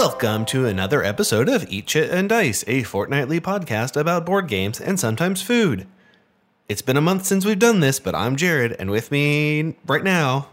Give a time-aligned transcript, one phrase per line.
[0.00, 4.80] Welcome to another episode of Eat Shit and Dice, a fortnightly podcast about board games
[4.80, 5.86] and sometimes food.
[6.70, 10.02] It's been a month since we've done this, but I'm Jared, and with me right
[10.02, 10.48] now,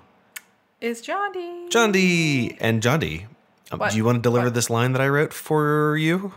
[0.82, 1.70] Is John D.
[1.70, 2.58] John D.
[2.60, 3.28] And John D.
[3.72, 4.54] Um, do you want to deliver What?
[4.54, 6.34] this line that I wrote for you?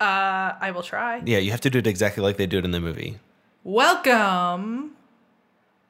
[0.00, 1.22] Uh, I will try.
[1.26, 3.18] Yeah, you have to do it exactly like they do it in the movie.
[3.64, 4.92] Welcome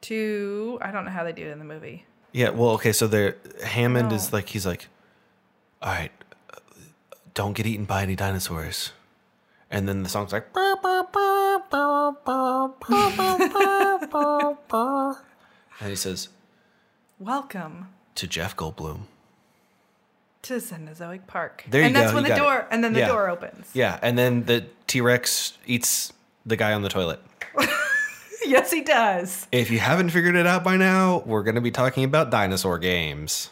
[0.01, 0.79] to.
[0.81, 2.07] I don't know how they do it in the movie.
[2.33, 4.89] Yeah, well, okay, so there, Hammond is like, he's like,
[5.83, 6.11] all right,
[7.35, 8.93] don't get eaten by any dinosaurs.
[9.71, 10.47] And then the song's like,
[15.81, 16.29] and he says,
[17.19, 19.03] Welcome to Jeff Goldblum.
[20.43, 21.65] to Cenozoic Park.
[21.71, 22.41] There you and that's when the got it.
[22.43, 22.67] door.
[22.71, 23.09] And then the Yeah.
[23.09, 23.71] door opens.
[23.73, 26.13] Yeah, and then the T Rex eats
[26.47, 27.21] the guy on the toilet.
[28.45, 29.47] yes, he does.
[29.51, 32.79] If you haven't figured it out by now, we're going to be talking about dinosaur
[32.79, 33.51] games.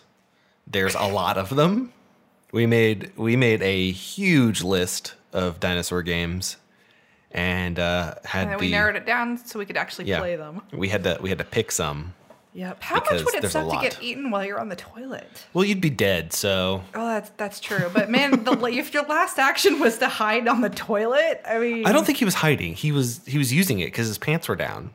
[0.67, 1.93] There's a lot of them.
[2.53, 6.59] We made we made a huge list of dinosaur games,
[7.31, 10.37] and uh, had And the we narrowed it down so we could actually yeah play
[10.37, 10.61] them.
[10.71, 12.15] we had to we had to pick some.
[12.55, 12.83] Yep.
[12.83, 15.27] How much would it suck to get eaten while you're on the toilet?
[15.55, 17.91] Well, you'd be dead, so Oh, that's that's true.
[17.91, 21.87] But man, the, if your last action was to hide on the toilet, I mean,
[21.87, 22.75] I don't think he was hiding.
[22.75, 24.91] He was he was using it because his pants were down.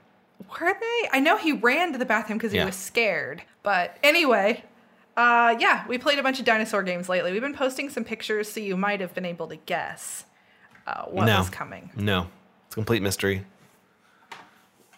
[0.61, 1.09] Were they?
[1.11, 2.65] I know he ran to the bathroom because he Yeah.
[2.65, 3.41] was scared.
[3.63, 4.63] But anyway,
[5.17, 7.33] uh, yeah, we played a bunch of dinosaur games lately.
[7.33, 10.25] We've been posting some pictures, so you might have been able to guess
[10.85, 11.91] uh, what no, was coming.
[11.95, 12.29] No,
[12.67, 13.43] it's a complete mystery.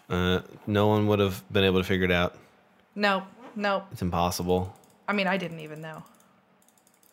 [0.09, 2.35] Uh, no one would have been able to figure it out.
[2.95, 3.23] No,
[3.55, 3.85] no.
[3.91, 4.75] It's impossible.
[5.07, 6.03] I mean, I didn't even know.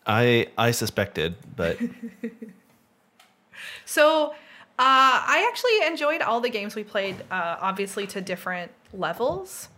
[0.06, 1.78] I I suspected, but
[3.86, 4.34] So, uh,
[4.78, 9.68] I actually enjoyed all the games we played, uh, obviously to different levels.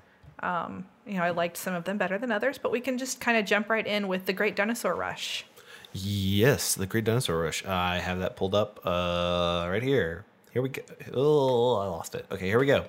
[0.40, 3.20] Um, you know, I liked some of them better than others, but we can just
[3.20, 5.44] kind of jump right in with the Great Dinosaur Rush.
[5.92, 7.64] yes, the Great Dinosaur Rush.
[7.64, 10.24] I have that pulled up uh, right here.
[10.52, 10.82] Here we go.
[11.14, 12.26] Oh, I lost it.
[12.30, 12.84] Okay, here we go.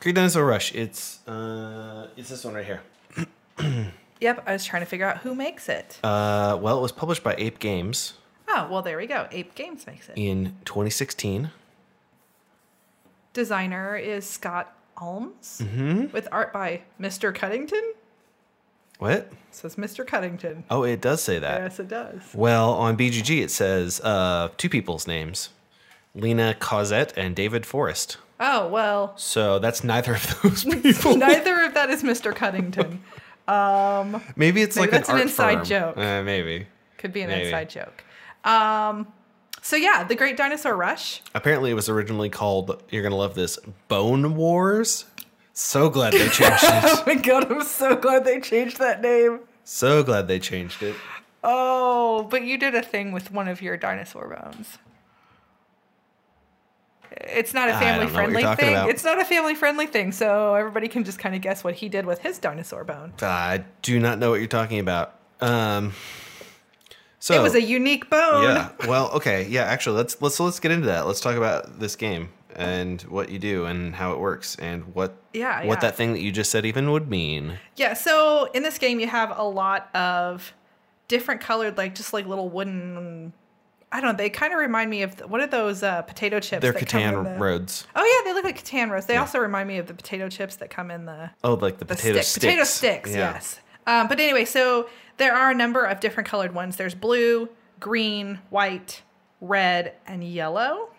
[0.00, 0.74] Great Dinosaur Rush.
[0.74, 2.82] It's uh, it's this one right here.
[4.20, 5.98] Yep, I was trying to figure out who makes it.
[6.04, 8.12] Uh, well, it was published by Ape Games
[8.48, 9.26] Oh, well, there we go.
[9.32, 10.12] Ape Games makes it.
[10.16, 11.50] in 2016.
[13.32, 16.12] Designer is Scott Almes Mm-hmm.
[16.12, 17.34] with art by Mr.
[17.34, 17.92] Cuddington.
[18.98, 19.12] What?
[19.12, 20.06] It says Mr.
[20.06, 20.64] Cuddington.
[20.70, 21.60] Oh, it does say that.
[21.62, 22.20] Yes, it does.
[22.34, 25.48] Well, on BGG it says uh, two people's names,
[26.14, 28.18] Lina Cossette and David Forest.
[28.38, 31.16] Oh, well, So that's neither of those people.
[31.16, 32.34] neither of that is Mr.
[32.34, 33.02] Cuddington.
[33.48, 35.64] Um, maybe it's Maybe like that's an, an inside firm.
[35.64, 35.98] joke.
[35.98, 36.68] Uh, maybe.
[36.96, 37.46] Could be an Maybe.
[37.46, 38.04] inside joke.
[38.44, 39.08] Um,
[39.62, 41.22] so, yeah, The Great Dinosaur Rush.
[41.34, 42.82] Apparently, it was originally called.
[42.90, 43.58] You're gonna love this.
[43.88, 45.06] Bone Wars.
[45.54, 46.82] So glad they changed it.
[46.84, 49.40] Oh my god, I'm so glad they changed that name.
[49.64, 50.94] so glad they changed it.
[51.44, 54.78] Oh, but you did a thing with one of your dinosaur bones.
[57.10, 58.72] It's not a family don't know what you're friendly thing.
[58.74, 58.88] about.
[58.90, 61.88] It's not a family friendly thing, so everybody can just kind of guess what he
[61.88, 63.12] did with his dinosaur bone.
[63.20, 65.14] I do not know what you're talking about.
[65.40, 65.92] Um.
[67.22, 68.42] So it was a unique bone.
[68.42, 68.70] yeah.
[68.88, 69.46] Well, okay.
[69.48, 69.62] Yeah.
[69.62, 71.06] Actually, let's let's let's get into that.
[71.06, 75.14] Let's talk about this game and what you do and how it works and what
[75.32, 75.80] Yeah, what yeah.
[75.80, 77.58] that thing that you just said even would mean.
[77.76, 80.52] Yeah, so in this game you have a lot of
[81.08, 83.32] different colored like just like little wooden
[83.92, 86.40] I don't know, they kind of remind me of the, what are those uh, potato
[86.40, 87.86] chips They're that come in Catan the- roads.
[87.94, 89.04] Oh yeah, they look like Catan roads.
[89.06, 91.84] They also remind me of the potato chips that come in the Oh, like the,
[91.84, 92.44] the potato stick- sticks.
[92.44, 93.32] Potato sticks, Yeah.
[93.34, 93.60] yes.
[93.86, 96.76] Um, but anyway, so there are a number of different colored ones.
[96.76, 97.48] There's blue,
[97.80, 99.02] green, white,
[99.40, 100.90] red, and yellow.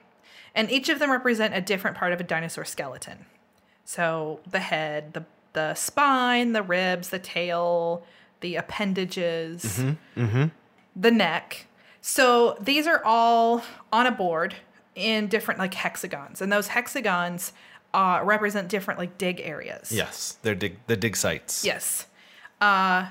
[0.55, 3.25] And each of them represent a different part of a dinosaur skeleton.
[3.85, 8.03] So the head, the the spine, the ribs, the tail,
[8.41, 9.83] the appendages,
[10.15, 11.67] the neck.
[12.01, 14.55] So these are all on a board
[14.95, 17.53] in different like hexagons, and those hexagons
[17.93, 19.91] uh, represent different like dig areas.
[19.91, 21.63] Yes, they're dig the dig sites.
[21.63, 22.07] Yes.
[22.61, 23.09] Uh,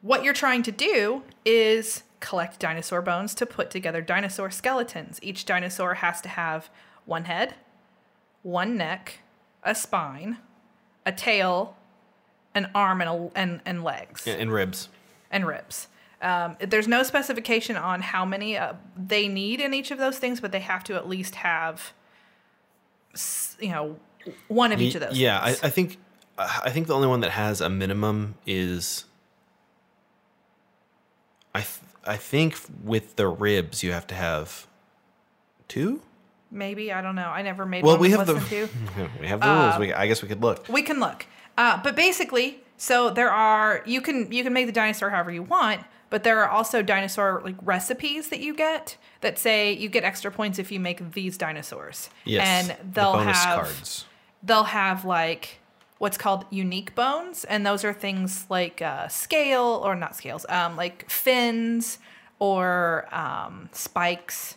[0.00, 5.18] what you're trying to do is collect dinosaur bones to put together dinosaur skeletons.
[5.22, 6.70] Each dinosaur has to have
[7.04, 7.54] one head,
[8.42, 9.20] one neck,
[9.62, 10.38] a spine,
[11.04, 11.76] a tail,
[12.54, 14.88] an arm, and, a, and, and legs Yeah, and ribs.
[15.30, 15.88] and ribs.
[16.20, 20.40] Um, there's no specification on how many uh, they need in each of those things,
[20.40, 21.92] but they have to at least have,
[23.60, 23.96] you know,
[24.48, 25.16] one of each of those.
[25.16, 25.50] Yeah, I.
[25.50, 25.96] I think
[26.38, 29.04] I think the only one that has a minimum is
[31.54, 34.66] I th- I think with the ribs you have to have
[35.66, 36.00] two.
[36.50, 37.28] Maybe I don't know.
[37.28, 38.34] I never made Well, one we have the
[39.20, 39.78] we have the rules.
[39.78, 40.68] We, I guess we could look.
[40.68, 41.26] We can look.
[41.58, 45.42] Uh, but basically, So there are you can you can make the dinosaur however you
[45.42, 50.04] want, but there are also dinosaur like recipes that you get that say you get
[50.04, 52.08] extra points if you make these dinosaurs.
[52.24, 52.46] Yes.
[52.46, 54.04] And they'll bonus have cards.
[54.42, 55.58] they'll have like
[55.98, 60.76] what's called unique bones and those are things like uh, scale or not scales um,
[60.76, 61.98] like fins
[62.38, 64.56] or um, spikes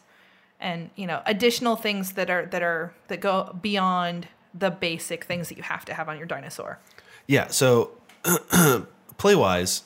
[0.60, 5.50] and you know additional things that are that are that go beyond the basic things
[5.50, 6.80] that you have to have on your dinosaur
[7.28, 7.48] Yeah.
[7.48, 7.92] So,
[9.18, 9.84] play wise,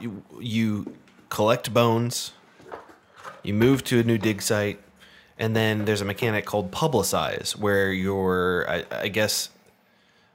[0.00, 0.94] you, you
[1.30, 2.32] collect bones,
[3.42, 4.78] you move to a new dig site,
[5.38, 9.48] and then there's a mechanic called publicize where you're, I, I guess,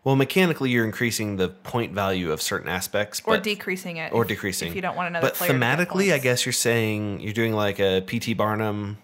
[0.04, 4.24] well, mechanically you're increasing the point value of certain aspects, or but- decreasing it or
[4.24, 4.68] if- decreasing.
[4.70, 7.34] if you don't want another But player to get thematically, I guess you're saying you're
[7.34, 8.98] doing like a PT Barnum.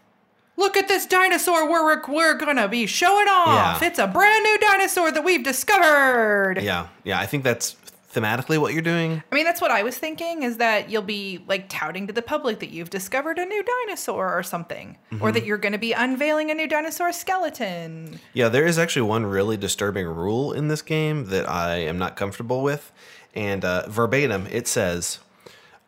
[0.57, 3.87] look at this dinosaur we're, we're gonna be showing off Yeah.
[3.87, 7.17] it's a brand new dinosaur that we've discovered Yeah, yeah.
[7.19, 7.77] I think that's
[8.13, 9.21] thematically what you're doing.
[9.31, 12.21] I mean, that's what I was thinking is that you'll be like touting to the
[12.23, 15.23] public that you've discovered a new dinosaur or something, Mm-hmm.
[15.23, 18.19] or that you're going to be unveiling a new dinosaur skeleton.
[18.33, 22.15] Yeah, there is actually one really disturbing rule in this game that I am not
[22.15, 22.91] comfortable with.
[23.35, 25.19] And uh, verbatim, it says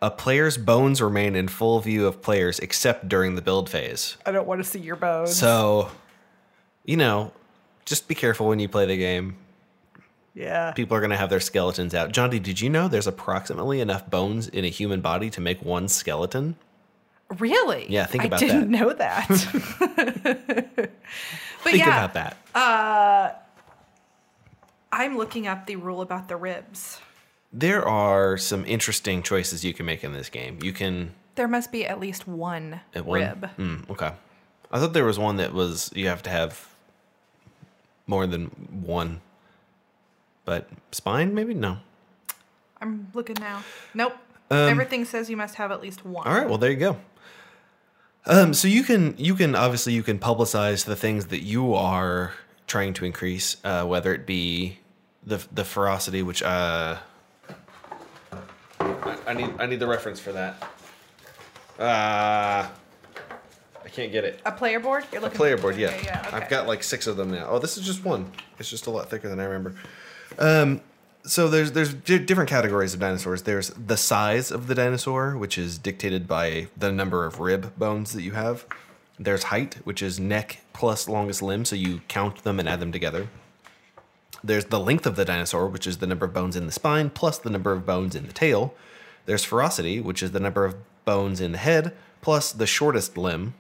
[0.01, 4.17] a player's bones remain in full view of players except during the build phase.
[4.25, 5.35] I don't want to see your bones.
[5.35, 5.89] So,
[6.85, 7.31] you know,
[7.85, 9.37] just be careful when you play the game.
[10.33, 10.71] Yeah.
[10.71, 12.11] People are going to have their skeletons out.
[12.11, 15.87] Johnny, did you know there's approximately enough bones in a human body to make one
[15.87, 16.55] skeleton?
[17.39, 17.85] Really?
[17.89, 18.49] Yeah, think about that.
[18.49, 18.79] I didn't that.
[18.79, 19.27] know that.
[20.75, 20.89] but
[21.63, 22.37] Think yeah, about that.
[24.91, 26.99] I'm looking up the rule about the ribs.
[27.53, 30.59] There are some interesting choices you can make in this game.
[30.61, 33.19] You can There must be at least one At one?
[33.19, 33.49] rib.
[33.57, 34.11] Mm, okay.
[34.71, 36.67] I thought there was one that was you have to have
[38.07, 38.45] more than
[38.85, 39.21] one.
[40.45, 41.77] But spine, maybe no.
[42.81, 43.63] I'm looking now.
[43.93, 44.17] Nope.
[44.49, 46.27] Everything says you must have at least one.
[46.27, 46.97] Um, All right, well there you go.
[48.25, 52.33] Um, so you can you can obviously you can publicize the things that you are
[52.67, 54.79] trying to increase, uh, whether it be
[55.25, 56.97] the the ferocity, which uh,
[58.79, 60.61] I, I need I need the reference for that.
[61.79, 62.67] Uh,
[63.83, 64.39] I can't get it.
[64.45, 65.05] A player board?
[65.11, 65.87] You're looking a player board, yeah.
[65.87, 66.37] Okay, yeah, okay.
[66.37, 67.47] I've got like six of them now.
[67.49, 68.31] Oh, this is just one.
[68.59, 69.75] It's just a lot thicker than I remember.
[70.39, 70.81] Um,
[71.23, 73.43] so there's there's di- different categories of dinosaurs.
[73.43, 78.13] There's the size of the dinosaur, which is dictated by the number of rib bones
[78.13, 78.65] that you have.
[79.19, 82.91] There's height, which is neck plus longest limb, so you count them and add them
[82.91, 83.27] together.
[84.43, 87.11] There's the length of the dinosaur, which is the number of bones in the spine
[87.11, 88.73] plus the number of bones in the tail.
[89.27, 90.75] There's ferocity, which is the number of
[91.05, 93.53] bones in the head plus the shortest limb.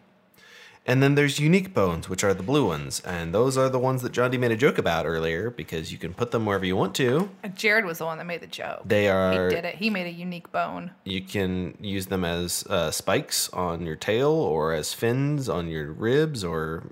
[0.87, 3.01] And then there's unique bones, which are the blue ones.
[3.01, 5.99] And those are the ones that John D made a joke about earlier because you
[5.99, 7.29] can put them wherever you want to.
[7.53, 8.81] Jared was the one that made the joke.
[8.83, 9.75] They are, he did it.
[9.75, 10.91] He made a unique bone.
[11.05, 15.91] you can use them as uh, spikes on your tail or as fins on your
[15.91, 16.83] ribs or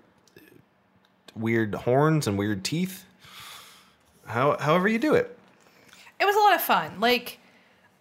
[1.35, 3.05] weird horns and weird teeth.
[4.25, 5.35] How, however you do it.
[6.19, 6.99] It was a lot of fun.
[6.99, 7.39] Like,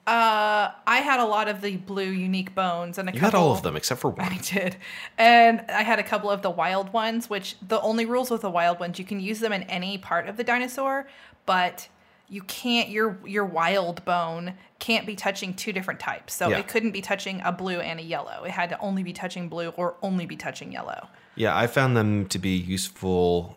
[0.08, 3.40] uh, I had a lot of the blue unique bones and a You couple.
[3.40, 4.32] all of them except for one.
[4.32, 4.76] I did,
[5.18, 7.28] and I had a couple of the wild ones.
[7.28, 10.28] Which the only rules with the wild ones, you can use them in any part
[10.28, 11.06] of the dinosaur,
[11.46, 11.88] but
[12.28, 12.88] you can't.
[12.88, 16.34] Your your wild bone can't be touching two different types.
[16.34, 16.58] So Yeah.
[16.58, 18.44] it couldn't be touching a blue and a yellow.
[18.44, 21.08] It had to only be touching blue or only be touching yellow.
[21.34, 23.56] Yeah, I found them to be useful.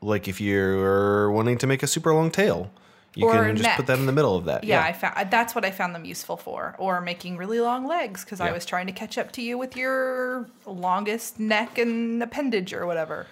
[0.00, 2.70] Like if you're wanting to make a super long tail,
[3.18, 4.62] you Or can just put that in the middle of that.
[4.62, 8.24] Yeah, I found that's what I found them useful for, or making really long legs
[8.24, 12.72] because I was trying to catch up to you with your longest neck and appendage
[12.72, 13.26] or whatever.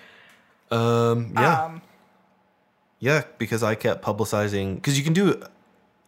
[0.70, 1.64] Um, yeah.
[1.64, 1.82] Um,
[2.98, 5.40] Yeah, because I kept publicizing because you can do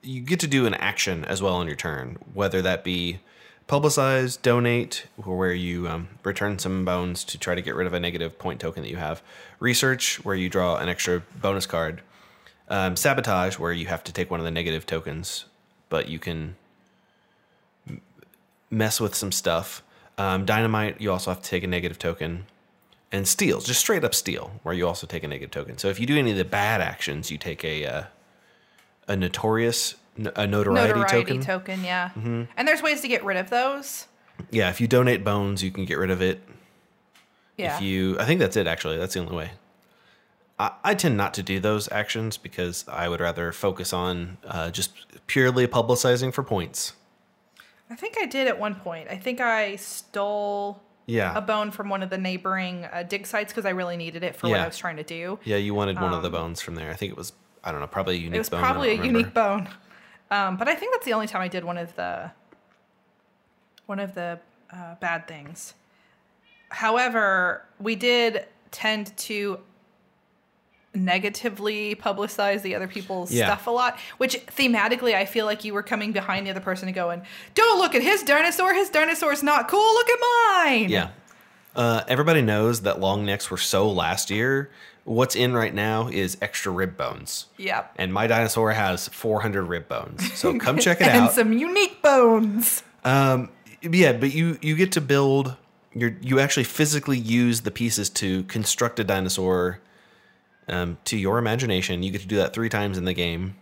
[0.02, 3.20] you get to do an action as well on your turn, whether that be
[3.68, 7.92] publicize, donate, or where you um, return some bones to try to get rid of
[7.92, 9.22] a negative point token that you have,
[9.60, 12.00] research, where you draw an extra bonus card,
[12.68, 15.44] um, sabotage, where you have to take one of the negative tokens,
[15.88, 16.56] but you can
[17.88, 18.00] m-
[18.70, 19.82] mess with some stuff.
[20.16, 22.46] Um, dynamite, you also have to take a negative token
[23.12, 25.78] and steal, just straight up steal, where you also take a negative token.
[25.78, 28.02] So if you do any of the bad actions, you take a uh,
[29.06, 29.94] a notorious
[30.34, 31.36] a notoriety, notoriety token.
[31.38, 31.42] Mm-hmm.
[31.42, 32.10] token, yeah.
[32.56, 34.08] And there's ways to get rid of those.
[34.50, 36.42] yeah, if you donate bones, you can get rid of it.
[37.56, 37.76] Yeah.
[37.76, 38.66] If you, I think that's it.
[38.66, 39.50] Actually, that's the only way.
[40.58, 44.70] I, I tend not to do those actions because I would rather focus on uh,
[44.70, 44.90] just
[45.26, 46.94] purely publicizing for points.
[47.90, 49.08] I think I did at one point.
[49.10, 53.52] I think I stole Yeah, a bone from one of the neighboring uh, dig sites
[53.52, 55.38] because I really needed it for what I was trying to do.
[55.44, 55.56] yeah.
[55.56, 56.90] You wanted one of Um, the bones from there.
[56.90, 57.32] I think it was
[57.64, 58.60] I don't know, probably a unique It was bone.
[58.60, 59.18] Probably a remember.
[59.18, 59.68] unique bone.
[60.30, 62.30] Um, but I think that's the only time I did one of the
[63.86, 64.38] one of the
[64.72, 65.74] uh, bad things.
[66.68, 69.60] However, we did tend to
[70.98, 73.46] negatively publicize the other people's Yeah.
[73.46, 76.88] stuff a lot, which thematically I feel like you were coming behind the other person
[76.88, 77.22] and going,
[77.54, 78.74] "Don't look at his dinosaur.
[78.74, 79.94] His dinosaur's not cool.
[79.94, 80.18] Look at
[80.64, 81.08] mine." Yeah.
[81.76, 84.70] Uh, everybody knows that long necks were so last year.
[85.04, 87.46] What's in right now is extra rib bones.
[87.56, 87.92] Yep.
[87.96, 90.32] And my dinosaur has 400 rib bones.
[90.34, 91.32] So come check it and out.
[91.32, 92.82] some unique bones.
[93.04, 93.48] Um,
[93.80, 95.56] yeah, but you you get to build
[95.94, 99.80] your you actually physically use the pieces to construct a dinosaur
[100.68, 102.02] um, to your imagination.
[102.02, 103.56] You get to do that three times in the game.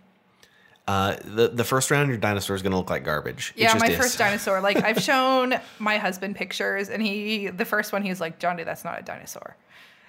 [0.89, 3.53] Uh, the the first round, your dinosaur is going to look like garbage.
[3.57, 3.97] It Yeah, my is.
[3.97, 4.61] first dinosaur.
[4.61, 8.63] Like I've shown my husband pictures, and he the first one he was like, "Johnny,
[8.63, 9.57] that's not a dinosaur."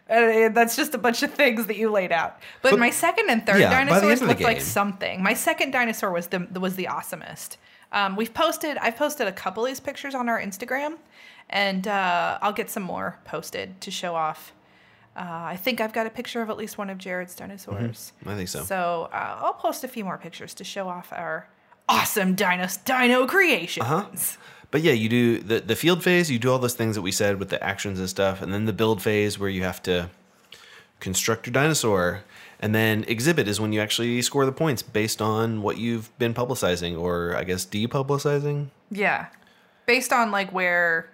[0.10, 2.40] Uh, that's just a bunch of things that you laid out.
[2.62, 5.22] But, But- my second and third yeah, by the end dinosaurs looked like something.
[5.22, 7.58] My second dinosaur was the was the awesomest.
[7.92, 8.78] Um, we've posted.
[8.78, 10.98] I've posted a couple of these pictures on our Instagram,
[11.50, 14.54] and uh, I'll get some more posted to show off.
[15.18, 18.14] Uh, I think I've got a picture of at least one of Jared's dinosaurs.
[18.24, 18.62] I think so.
[18.62, 21.50] So uh, I'll post a few more pictures to show off our
[21.90, 23.84] awesome dino dino creations.
[23.84, 24.06] Uh-huh.
[24.70, 26.30] But yeah, you do the the field phase.
[26.30, 28.66] You do all those things that we said with the actions and stuff, and then
[28.66, 30.12] the build phase where you have to
[31.00, 32.24] construct your dinosaur,
[32.60, 36.34] and then exhibit is when you actually score the points based on what you've been
[36.36, 38.68] publicizing, or I guess depublicizing.
[38.92, 39.28] Yeah,
[39.88, 41.10] based on like where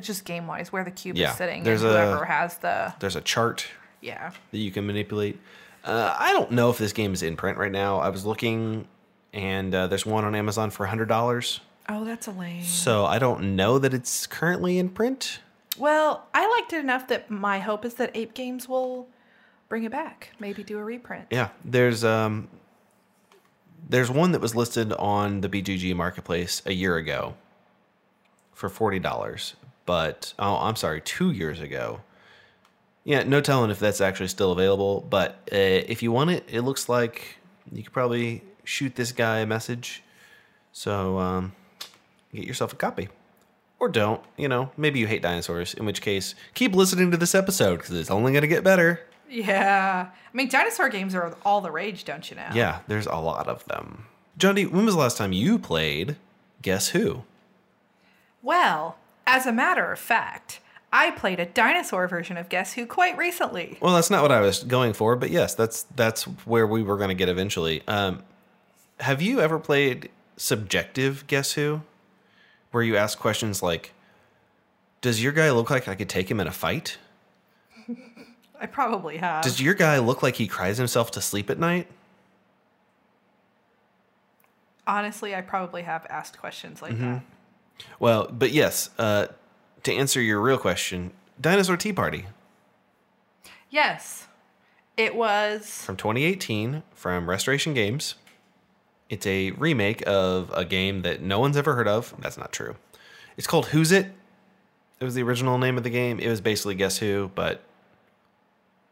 [0.00, 1.62] it's just game wise where the cube Yeah, is sitting.
[1.62, 3.66] there's and a- has the There's a chart
[4.00, 4.32] yeah.
[4.50, 5.38] that you can manipulate.
[5.84, 7.98] Uh, I don't know if this game is in print right now.
[8.00, 8.86] I was looking,
[9.32, 11.60] and uh, there's one on Amazon for hundred dollars.
[11.88, 12.62] Oh, that's a lame.
[12.64, 15.40] So I don't know that it's currently in print.
[15.78, 19.08] Well, I liked it enough that my hope is that Ape Games will
[19.68, 20.30] bring it back.
[20.38, 21.26] Maybe do a reprint.
[21.30, 22.48] Yeah, there's um,
[23.88, 27.34] there's one that was listed on the BGG marketplace a year ago
[28.52, 29.54] for forty dollars,
[29.86, 32.00] but oh, I'm sorry, two years ago.
[33.04, 35.06] Yeah, no telling if that's actually still available.
[35.08, 37.38] But uh, if you want it, it looks like
[37.72, 40.02] you could probably shoot this guy a message.
[40.72, 41.52] So um,
[42.34, 43.08] get yourself a copy.
[43.78, 47.34] Or don't, you know, maybe you hate dinosaurs, in which case, keep listening to this
[47.34, 49.00] episode because it's only going to get better.
[49.28, 50.10] Yeah.
[50.12, 52.48] I mean, dinosaur games are all the rage, don't you know?
[52.52, 54.04] Yeah, there's a lot of them.
[54.36, 56.16] John D, when was the last time you played
[56.60, 57.24] Guess Who?
[58.42, 58.96] Well,
[59.30, 60.60] as a matter of fact,
[60.92, 63.78] I played a dinosaur version of Guess Who quite recently.
[63.80, 66.96] Well, that's not what I was going for, but yes, that's that's where we were
[66.96, 67.82] going to get eventually.
[67.86, 68.22] Um,
[68.98, 71.82] have you ever played subjective Guess Who,
[72.72, 73.92] where you ask questions like,
[75.00, 76.98] "Does your guy look like I could take him in a fight?
[78.60, 79.42] I probably have.
[79.44, 81.86] Does your guy look like he cries himself to sleep at night?"
[84.86, 87.12] Honestly, I probably have asked questions like Mm-hmm.
[87.12, 87.22] that.
[87.98, 89.28] Well, but yes, uh,
[89.82, 92.26] to answer your real question, Dinosaur Tea Party
[93.70, 94.26] Yes.
[94.96, 98.16] It was from 2018 from Restoration Games.
[99.08, 102.14] It's a remake of a game that no one's ever heard of.
[102.18, 102.76] That's not true.
[103.36, 104.10] It's called Whosit?
[104.98, 106.18] It was the original name of the game.
[106.18, 107.62] It was basically Guess Who, but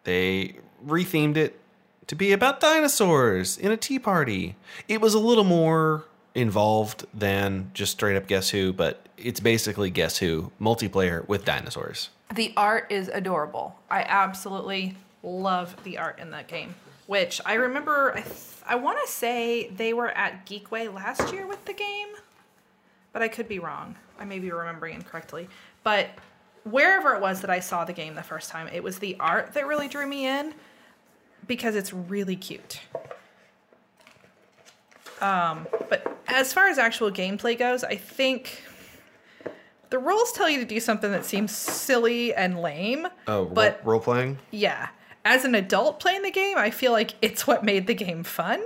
[0.04, 1.61] they rethemed it
[2.07, 4.57] to be about dinosaurs in a tea party.
[4.87, 6.04] It was a little more
[6.40, 12.11] involved than just straight up Guess Who, but it's basically Guess Who multiplayer with dinosaurs.
[12.35, 13.78] the art is adorable.
[13.90, 16.75] I absolutely love the art in that game.
[17.07, 18.35] Which I remember, I, th-
[18.66, 22.09] I want to say they were at Geekway last year with the game,
[23.12, 23.97] but I could be wrong.
[24.21, 25.49] I may be remembering incorrectly.
[25.83, 26.11] But
[26.64, 29.54] wherever it was that I saw the game the first time, it was the art
[29.54, 30.52] that really drew me in
[31.47, 32.80] because it's really cute.
[35.20, 38.62] Um, but as far as actual gameplay goes, I think
[39.90, 43.08] the rules tell you to do something that seems silly and lame.
[43.26, 44.38] Oh, but role playing?
[44.50, 44.88] yeah,
[45.25, 48.62] as an adult playing the game, I feel like it's what made the game fun.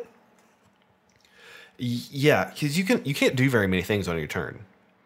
[1.79, 4.61] Yeah, because you can you can't do very many things on your turn.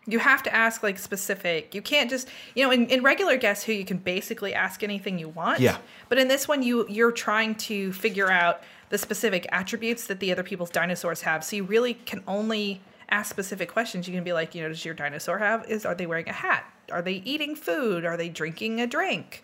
[0.09, 1.75] You have to ask like specific.
[1.75, 5.19] You can't just you know in, in regular Guess Who you can basically ask anything
[5.19, 5.61] you want.
[5.61, 5.79] Yeah.
[6.09, 10.33] But in this one you you're trying to figure out the specific attributes that the
[10.33, 11.45] other people's dinosaurs have.
[11.45, 14.09] So you really can only ask specific questions.
[14.09, 16.33] You can be like, you know, does your dinosaur have is are they wearing a
[16.33, 16.65] hat?
[16.91, 18.05] Are they eating food?
[18.05, 19.43] Are they drinking a drink?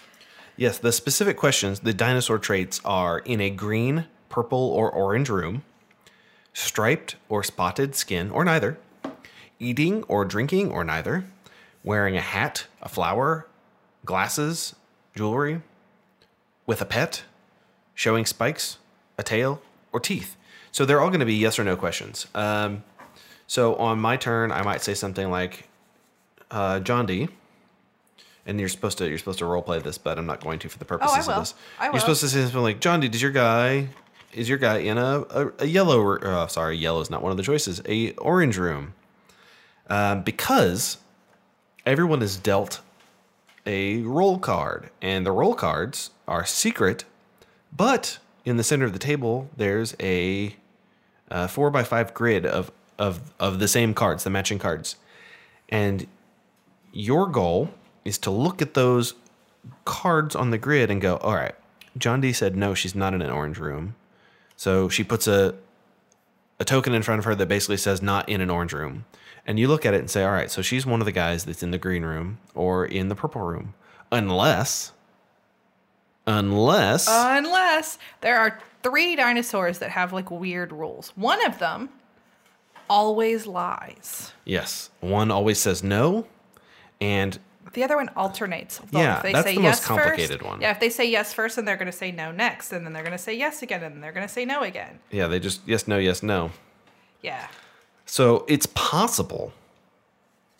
[0.57, 5.63] Yes, the specific questions, the dinosaur traits are in a green, purple, or orange room,
[6.53, 8.79] striped or spotted skin, or neither,
[9.59, 11.25] eating or drinking, or neither,
[11.83, 13.47] wearing a hat, a flower,
[14.05, 14.75] glasses,
[15.17, 15.63] jewelry,
[16.67, 17.25] with a pet,
[17.95, 18.79] showing spikes,
[19.19, 19.61] a tail,
[19.93, 20.37] or teeth.
[20.71, 22.27] So they're all going to be yes or no questions.
[22.35, 22.83] Um,
[23.47, 25.69] so on my turn, I might say something like,
[26.51, 27.29] uh, "John D."
[28.47, 30.69] And you're supposed to you're supposed to role play this, but I'm not going to
[30.69, 31.35] for the purposes will.
[31.35, 31.55] of this.
[31.79, 31.95] I will.
[31.95, 33.89] You're supposed to say something like, "John D, does your guy
[34.33, 36.01] is your guy in a a, a yellow?
[36.01, 37.83] Or, uh, sorry, yellow is not one of the choices.
[37.87, 38.95] A orange room."
[39.89, 40.97] Um, because
[41.85, 42.81] everyone is dealt
[43.67, 47.05] a roll card, and the roll cards are secret,
[47.77, 50.57] but in the center of the table there's a,
[51.49, 54.97] four by five grid of of of the same cards, the matching cards,
[55.69, 56.07] and
[56.93, 57.71] your goal
[58.05, 59.15] is to look at those
[59.85, 61.55] cards on the grid and go, all right.
[61.97, 63.95] John D said no, she's not in an orange room,
[64.57, 65.55] so she puts a
[66.59, 69.05] a token in front of her that basically says not in an orange room.
[69.45, 71.45] And you look at it and say, all right, so she's one of the guys
[71.45, 73.75] that's in the green room or in the purple room.
[74.13, 74.93] Unless,
[76.27, 81.13] unless, Unless there are three dinosaurs that have like weird rules.
[81.17, 81.91] One of them
[82.91, 84.33] always lies.
[84.45, 86.27] yes, one always says no.
[87.01, 87.39] And
[87.73, 88.81] The other one alternates.
[88.93, 90.61] Yeah, if they that's say the most yes complicated first, one.
[90.61, 92.93] Yeah, if they say yes first, then they're going to say no next, and then
[92.93, 94.99] they're going to say yes again, and then they're going to say no again.
[95.11, 96.51] yeah, they just, yes, no, yes, no.
[97.23, 97.47] Yeah.
[98.05, 99.53] So it's possible.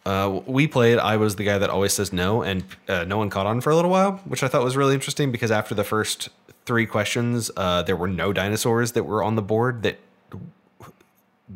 [0.05, 0.99] Uh, we played.
[0.99, 3.71] I was the guy that always says no, and uh, no one caught on for
[3.71, 6.29] a little while, which I thought was really interesting because after the first
[6.67, 9.99] three questions, uh, there were no dinosaurs that were on the board that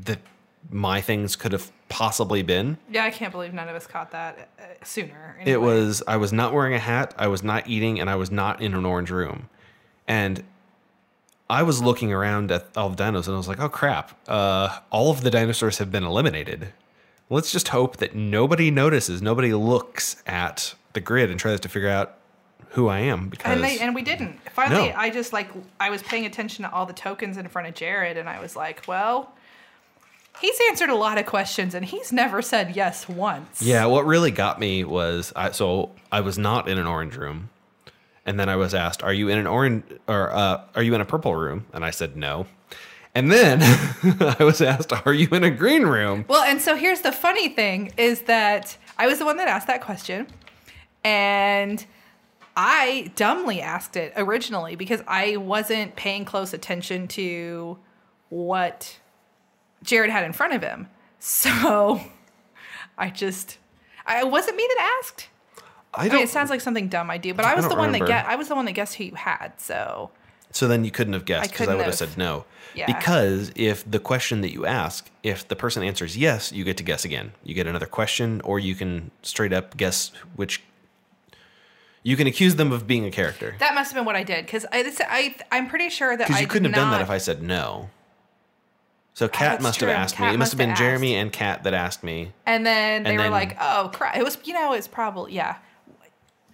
[0.05, 0.21] that
[0.71, 2.79] my things could have possibly been.
[2.91, 5.37] Yeah, I can't believe none of us caught that uh, sooner.
[5.45, 8.31] It was I was not wearing a hat, I was not eating, and I was
[8.31, 9.49] not in an orange room,
[10.07, 10.45] and
[11.49, 14.17] I was looking around at all the dinos, and I was like, "Oh crap!
[14.29, 16.73] Uh, all of the dinosaurs have been eliminated.
[17.29, 21.89] Let's just hope that nobody notices, nobody looks at the grid and tries to figure
[21.89, 22.15] out
[22.71, 24.39] who I am." Because And they and we didn't.
[24.53, 24.95] Finally, No.
[24.97, 25.49] I just like
[25.81, 28.55] I was paying attention to all the tokens in front of Jared, and I was
[28.55, 29.33] like, well,
[30.41, 33.61] he's answered a lot of questions, and he's never said yes once.
[33.61, 37.51] Yeah, what really got me was I so I was not in an orange room.
[38.29, 41.01] And then I was asked, "Are you in an orange or uh, are you in
[41.01, 42.47] a purple room?" And I said no.
[43.17, 43.61] And then
[44.39, 47.49] I was asked, "Are you in a green room?" Well, and so here's the funny
[47.49, 50.27] thing is that I was the one that asked that question,
[51.03, 51.85] and
[52.55, 57.79] I dumbly asked it originally because I wasn't paying close attention to
[58.29, 58.99] what
[59.83, 60.89] Jared had in front of him.
[61.19, 62.01] So
[62.99, 63.57] I just,
[64.05, 65.29] I wasn't me that asked.
[65.95, 66.17] I I don't.
[66.17, 68.07] mean, it sounds like something dumb I do, but I was don't the one that
[68.07, 68.27] get.
[68.27, 69.59] I was the one that guessed who you had.
[69.59, 70.11] So
[70.57, 72.45] so then you couldn't have guessed because I couldn't would have said no.
[72.75, 72.87] Yeah.
[72.87, 76.83] Because if the question that you ask, if the person answers yes, you get to
[76.83, 77.33] guess again.
[77.45, 80.63] You get another question, or you can straight up guess which.
[82.03, 84.47] You can accuse them of being a character that must have been what I did
[84.47, 87.11] because I, this- I, I'm pretty sure that because you couldn't have done that if
[87.11, 87.91] I said no.
[89.15, 89.89] So Kat that's must true.
[89.89, 90.35] have asked Kat me.
[90.35, 92.33] It must have been have Jeremy and Kat that asked me.
[92.45, 95.33] And then they And were then- like, "Oh crap!" It was, you know, it's probably
[95.33, 95.57] yeah.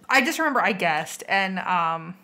[0.09, 2.15] I just remember I guessed, and um,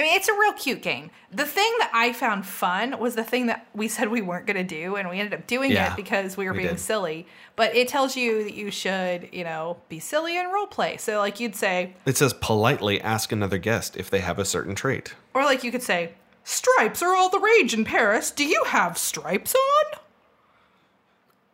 [0.00, 1.10] I mean, it's a real cute game.
[1.30, 4.56] The thing that I found fun was the thing that we said we weren't going
[4.56, 6.80] to do, and we ended up doing Yeah, it because we were we being did.
[6.80, 7.26] silly.
[7.54, 10.96] But it tells you that you should, you know, be silly and role play.
[10.96, 14.74] So, like, you'd say, It says politely ask another guest if they have a certain
[14.74, 15.14] trait.
[15.34, 18.30] or like you could say, "Stripes are all the rage in Paris.
[18.30, 20.00] Do you have stripes on?"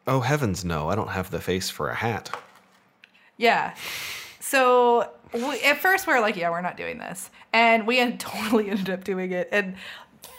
[0.07, 0.89] Oh heavens, no!
[0.89, 2.31] I don't have the face for a hat.
[3.37, 3.75] Yeah.
[4.39, 8.19] So we, at first we were like, yeah, we're not doing this, and we had
[8.33, 9.49] totally ended up doing it.
[9.53, 9.77] And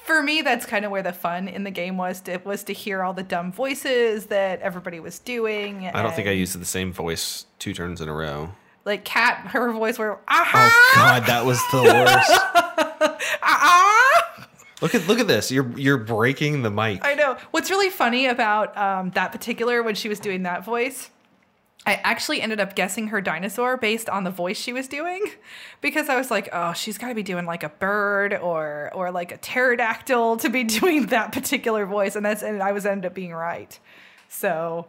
[0.05, 2.21] for me, that's kind of where the fun in the game was.
[2.21, 5.87] To, was to hear all the dumb voices that everybody was doing.
[5.87, 8.51] I don't think I used the same voice two turns in a row.
[8.85, 9.47] like Kat.
[9.47, 13.21] Her voice were Oh ah God, that was the worst.
[13.41, 14.47] ah.
[14.81, 15.51] look at look at this.
[15.51, 17.03] You're you're breaking the mic.
[17.05, 17.37] I know.
[17.51, 21.09] What's really funny about um, that particular when she was doing that voice,
[21.87, 25.23] I actually ended up guessing her dinosaur based on the voice she was doing,
[25.79, 29.09] because I was like, oh, she's got to be doing like a bird or or
[29.09, 33.05] like a pterodactyl to be doing that particular voice, and that's and I was ended
[33.05, 33.79] up being right.
[34.27, 34.87] So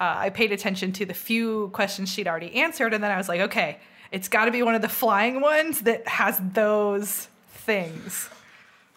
[0.00, 3.28] uh, I paid attention to the few questions she'd already answered, and then I was
[3.28, 3.78] like, okay,
[4.10, 8.30] it's got to be one of the flying ones that has those things.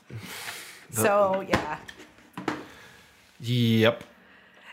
[0.91, 1.78] So yeah.
[3.41, 4.04] Yep.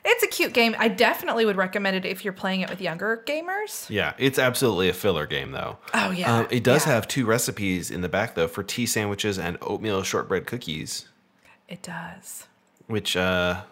[0.05, 0.75] It's a cute game.
[0.79, 3.89] I definitely would recommend it if you're playing it with younger gamers.
[3.89, 5.79] Yeah, it's absolutely a filler game though.
[5.95, 6.39] Oh, yeah.
[6.39, 6.95] Um, it does Yeah.
[6.95, 11.09] have two recipes in the back though for tea sandwiches and oatmeal shortbread cookies,
[11.69, 12.49] It does.
[12.89, 13.63] which uh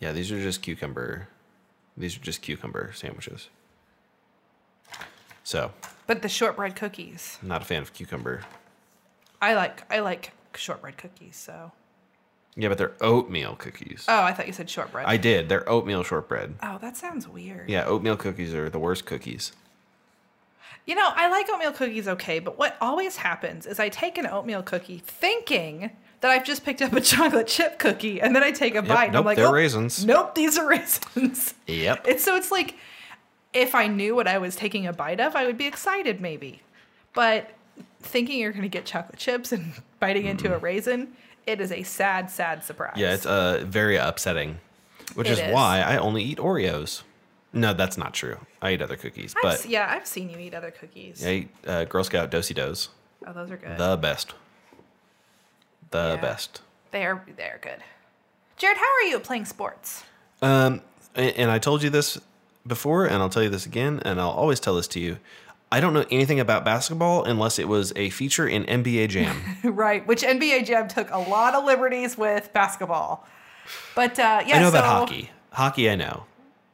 [0.00, 1.28] yeah, these are just cucumber.
[1.96, 3.48] These are just cucumber sandwiches.
[5.44, 5.72] So,
[6.06, 7.38] But the shortbread cookies.
[7.42, 8.42] I'm not a fan of cucumber.
[9.42, 11.36] I like I like shortbread cookies.
[11.36, 11.72] So.
[12.56, 14.04] Yeah, but they're oatmeal cookies.
[14.08, 15.06] Oh, I thought you said shortbread.
[15.06, 15.48] I did.
[15.48, 16.54] They're oatmeal shortbread.
[16.62, 17.68] oh, that sounds weird.
[17.68, 19.52] Yeah, oatmeal cookies are the worst cookies.
[20.86, 24.26] You know, I like oatmeal cookies okay, but what always happens is I take an
[24.26, 28.50] oatmeal cookie thinking that I've just picked up a chocolate chip cookie, and then I
[28.50, 31.54] take a bite and nope, I'm like, they're oh, raisins." Nope, these are raisins.
[31.66, 32.06] Yep.
[32.08, 32.74] It's so it's like
[33.52, 36.62] if I knew what I was taking a bite of, I would be excited maybe.
[37.14, 37.50] But
[38.00, 40.64] thinking you're going to get chocolate chips and biting into a mm-hmm.
[40.64, 41.12] raisin,
[41.46, 42.94] it is a sad, sad surprise.
[42.96, 44.58] Yeah, it's uh, very upsetting,
[45.14, 45.52] which is, is.
[45.52, 47.02] why I only eat Oreos.
[47.52, 48.38] No, that's not true.
[48.62, 51.24] I eat other cookies, I've, but s- yeah, I've seen you eat other cookies.
[51.26, 52.88] I eat uh, Girl Scout Do-si-dos.
[53.26, 53.76] Oh, those are good.
[53.76, 54.34] The best.
[55.90, 56.20] The Yeah.
[56.20, 56.60] best.
[56.92, 57.82] they are they're good.
[58.56, 60.04] Jared, how are you at playing sports?
[60.42, 60.82] Um,
[61.14, 62.18] and I told you this
[62.66, 65.16] before, and I'll tell you this again, and I'll always tell this to you.
[65.72, 69.36] I don't know anything about basketball unless it was a feature in NBA Jam.
[69.64, 73.26] right, which NBA Jam took a lot of liberties with basketball.
[73.94, 75.30] But uh, yeah, I know about hockey.
[75.52, 76.24] Hockey, I know.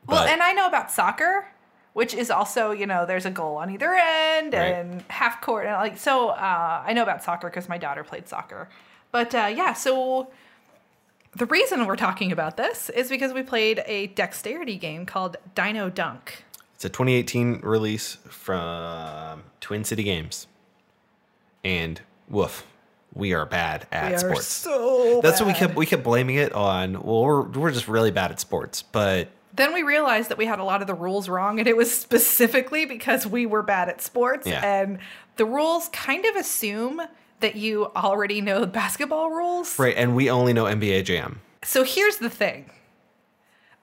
[0.06, 1.46] Well, But- and I know about soccer,
[1.92, 4.72] which is also you know there's a goal on either end Right.
[4.72, 6.28] and half court and like so.
[6.30, 8.68] Uh, I know about soccer because my daughter played soccer.
[9.12, 10.30] But uh, yeah, so
[11.34, 15.90] the reason we're talking about this is because we played a dexterity game called Dino
[15.90, 16.44] Dunk.
[16.76, 20.46] It's a 2018 release from Twin City Games.
[21.64, 22.66] And woof,
[23.14, 24.46] we are bad at We sports.
[24.46, 27.02] so That's what we kept we kept blaming it on.
[27.02, 30.58] Well, we're we're just really bad at sports, but Then we realized that we had
[30.58, 34.02] a lot of the rules wrong, and it was specifically because we were bad at
[34.02, 34.46] sports.
[34.46, 34.60] Yeah.
[34.62, 34.98] And
[35.36, 37.00] the rules kind of assume
[37.40, 39.78] that you already know the basketball rules.
[39.78, 41.40] right, and we only know NBA Jam.
[41.64, 42.70] So here's the thing.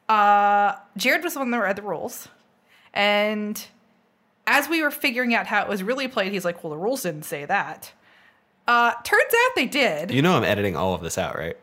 [0.08, 2.28] Uh, Jared was the one that read the rules,
[2.94, 3.66] and
[4.46, 7.04] as we were figuring out how it was really played, he's like, "Well, the rules
[7.04, 7.92] didn't say that."
[8.68, 10.12] Uh, turns out they did.
[10.12, 11.58] You know I'm editing all of this out, right?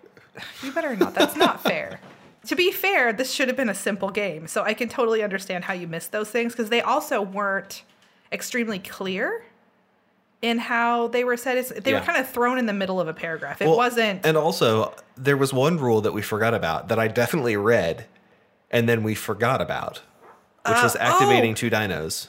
[0.62, 1.14] You better not.
[1.14, 2.00] That's not fair.
[2.46, 4.46] To be fair, this should have been a simple game.
[4.46, 7.82] So I can totally understand how you missed those things because they also weren't
[8.32, 9.44] extremely clear
[10.40, 11.62] in how they were said.
[11.66, 12.00] They Yeah.
[12.00, 13.60] were kind of thrown in the middle of a paragraph.
[13.60, 14.24] It Well, wasn't.
[14.24, 18.06] And also, there was one rule that we forgot about that I definitely read,
[18.70, 20.00] and then we forgot about,
[20.66, 21.54] which was Uh, activating oh.
[21.54, 22.26] two dinos,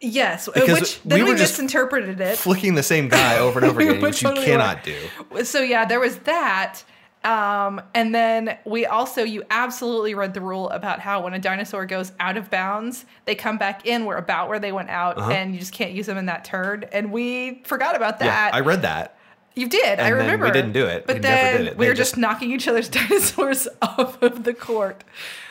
[0.00, 2.38] yes, because which then we we, misinterpreted it.
[2.38, 5.38] flicking the same guy over and over again, which you totally cannot were.
[5.38, 5.44] do.
[5.44, 6.82] So yeah, there was that.
[7.24, 11.84] Um, and then we also, you absolutely read the rule about how when a dinosaur
[11.84, 15.32] goes out of bounds, they come back in where about where they went out, Uh-huh.
[15.32, 16.84] and you just can't use them in that turn.
[16.92, 18.54] And we forgot about Yeah, that.
[18.54, 19.16] I read that.
[19.56, 20.46] you did, I remember.
[20.46, 21.06] we didn't do it.
[21.08, 21.76] But We never then did it.
[21.76, 25.02] we were just, just- knocking each other's dinosaurs off of the court.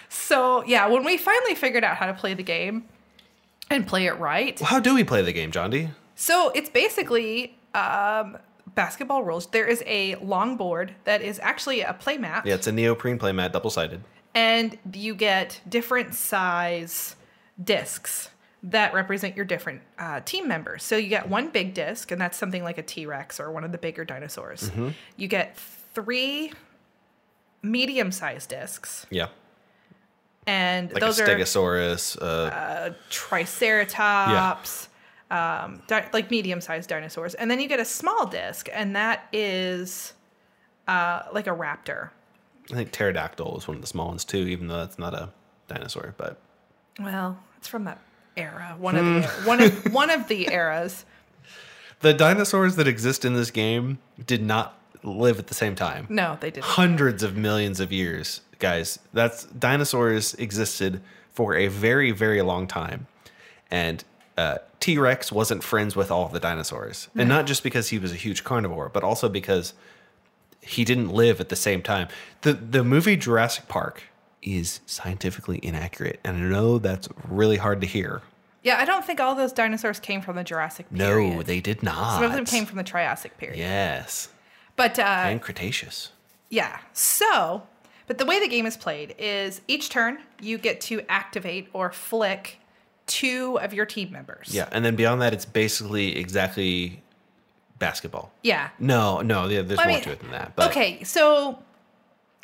[0.10, 2.86] So yeah, when we finally figured out how to play the game
[3.70, 5.90] and play it right, Well, how do we play the game, John D?
[6.16, 8.38] so it's basically um,
[8.74, 9.48] basketball rules.
[9.48, 13.20] There is a long board that is actually a play mat, Yeah, it's a neoprene
[13.20, 14.02] playmat, double sided.
[14.34, 17.16] and you get different size
[17.64, 18.30] discs
[18.64, 20.84] that represent your different uh, team members.
[20.84, 23.64] So you get one big disc, and that's something like a T Rex or one
[23.64, 24.70] of the bigger dinosaurs.
[24.72, 24.90] Mm-hmm.
[25.16, 25.56] You get
[25.94, 26.52] three
[27.62, 29.28] medium sized discs, Yeah,
[30.48, 32.18] and like those a are Stegosaurus.
[32.20, 34.90] Uh, triceratops,
[35.30, 40.14] um, di- like medium-sized dinosaurs, and then you get a small disc, and that is
[40.88, 42.10] uh, like a raptor.
[42.72, 45.30] I think pterodactyl is one of the small ones too, even though that's not a
[45.68, 46.16] dinosaur.
[46.18, 46.38] But
[47.00, 48.00] Well, it's from that
[48.36, 51.06] era, one of the one of one of the eras.
[52.00, 56.08] the dinosaurs that exist in this game did not live at the same time.
[56.10, 56.66] No, they didn't.
[56.66, 59.00] Hundreds of millions of years, guys.
[59.14, 61.02] That's dinosaurs existed
[61.34, 63.08] for a very, very long time,
[63.70, 64.04] and
[64.38, 68.00] uh, T Rex wasn't friends with all of the dinosaurs, and not just because he
[68.00, 69.74] was a huge carnivore, but also because
[70.62, 72.08] he didn't live at the same time.
[72.42, 74.04] The the movie Jurassic Park
[74.42, 78.22] is scientifically inaccurate, and I know that's really hard to hear.
[78.64, 82.16] Yeah, I don't think all those dinosaurs came from the Jurassic No, they did not.
[82.16, 83.58] Some of them came from the Triassic period.
[83.58, 84.30] Yes,
[84.78, 86.12] But uh, and Cretaceous.
[86.50, 86.80] Yeah.
[86.94, 87.64] So,
[88.08, 91.92] but the way the game is played is each turn you get to activate or
[91.92, 92.60] flick
[93.06, 94.54] two of your team members.
[94.54, 97.02] Yeah, and then beyond that, it's basically exactly
[97.80, 98.32] basketball.
[98.44, 98.70] Yeah.
[98.80, 100.56] No, no, yeah, there's I more mean, to it than that.
[100.56, 101.62] But, okay, so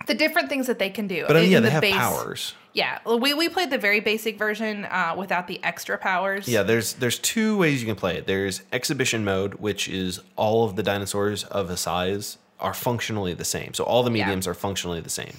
[0.07, 1.25] the different things that they can do.
[1.27, 2.53] but I mean, yeah, the they have base- powers.
[2.73, 6.47] Yeah, we we played the very basic version uh, without the extra powers.
[6.47, 8.25] Yeah, there's there's two ways you can play it.
[8.25, 13.45] There's exhibition mode, which is all of the dinosaurs of a size are functionally the
[13.45, 13.73] same.
[13.75, 14.25] So all the Yeah.
[14.25, 15.33] mediums are functionally the same.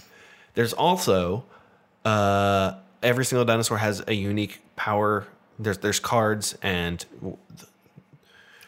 [0.54, 1.44] There's also
[2.04, 5.26] uh, every single dinosaur has a unique power.
[5.58, 7.04] There's there's cards and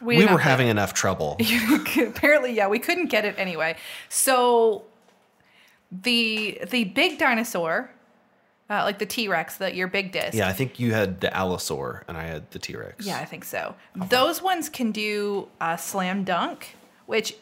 [0.00, 1.36] We, not were having enough trouble.
[1.98, 3.76] apparently yeah we couldn't get it anyway
[4.08, 4.84] so
[5.90, 7.90] the the big dinosaur
[8.68, 12.02] uh, like the t-rex that your big disc yeah, I think you had the Allosaur
[12.08, 13.06] and I had the T Rex.
[13.06, 16.74] yeah i think so those ones can do a slam dunk
[17.06, 17.36] which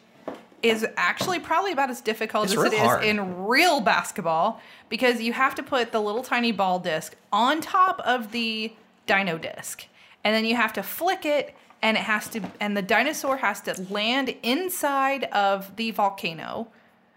[0.62, 3.04] is actually probably about as difficult It's as it is hard.
[3.04, 8.00] in real basketball because you have to put the little tiny ball disc on top
[8.00, 8.72] of the
[9.07, 9.87] dino disc
[10.24, 13.61] and then you have to flick it and it has to and the dinosaur has
[13.62, 16.68] to land inside of the volcano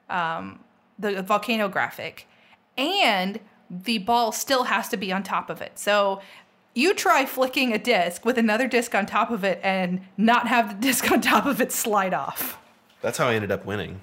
[0.09, 0.59] um,
[0.99, 2.27] the volcano graphic
[2.77, 6.21] and the ball still has to be on top of it so
[6.73, 10.79] you try flicking a disc with another disc on top of it and not have
[10.79, 12.57] the disc on top of it slide off
[13.01, 14.01] That's how I ended up winning.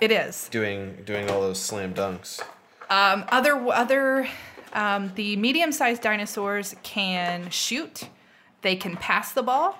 [0.00, 2.40] it is Doing doing all those slam dunks.
[2.88, 4.28] Um, other other
[4.72, 8.08] um, the medium-sized dinosaurs can shoot.
[8.62, 9.78] They can pass the ball,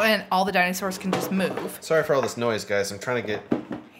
[0.00, 1.78] and all the dinosaurs can just move.
[1.82, 2.90] Sorry for all this noise, guys.
[2.90, 3.42] I'm trying to get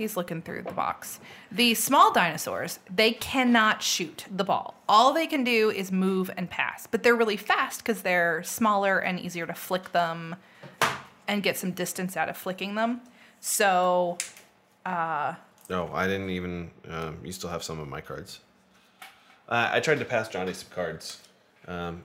[0.02, 1.20] He's looking through the box.
[1.52, 4.74] The small dinosaurs, they cannot shoot the ball.
[4.88, 8.98] All they can do is move and pass, but they're really fast because they're smaller
[8.98, 10.34] and easier to flick them
[11.28, 13.00] and get some distance out of flicking them.
[13.38, 14.18] So
[14.84, 15.36] uh,
[15.70, 16.72] No, I didn't even.
[16.88, 18.40] Um, you still have some of my cards.
[19.48, 21.20] Uh, I tried to pass Johnny some cards.
[21.68, 22.02] Um,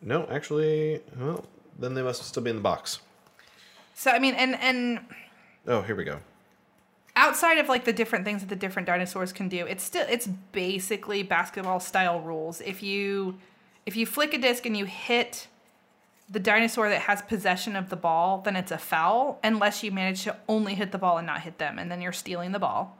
[0.00, 1.44] no, actually, well,
[1.78, 3.00] then they must still be in the box.
[3.92, 5.00] so I mean, and and
[5.66, 6.20] Oh, here we go.
[7.16, 10.26] Outside of like the different things that the different dinosaurs can do it's still it's
[10.52, 12.60] basically basketball style rules.
[12.60, 13.38] If you
[13.86, 15.48] if you flick a disc and you hit
[16.28, 20.22] the dinosaur that has possession of the ball then it's a foul unless you manage
[20.24, 22.96] to only hit the ball and not hit them and then you're stealing the ball.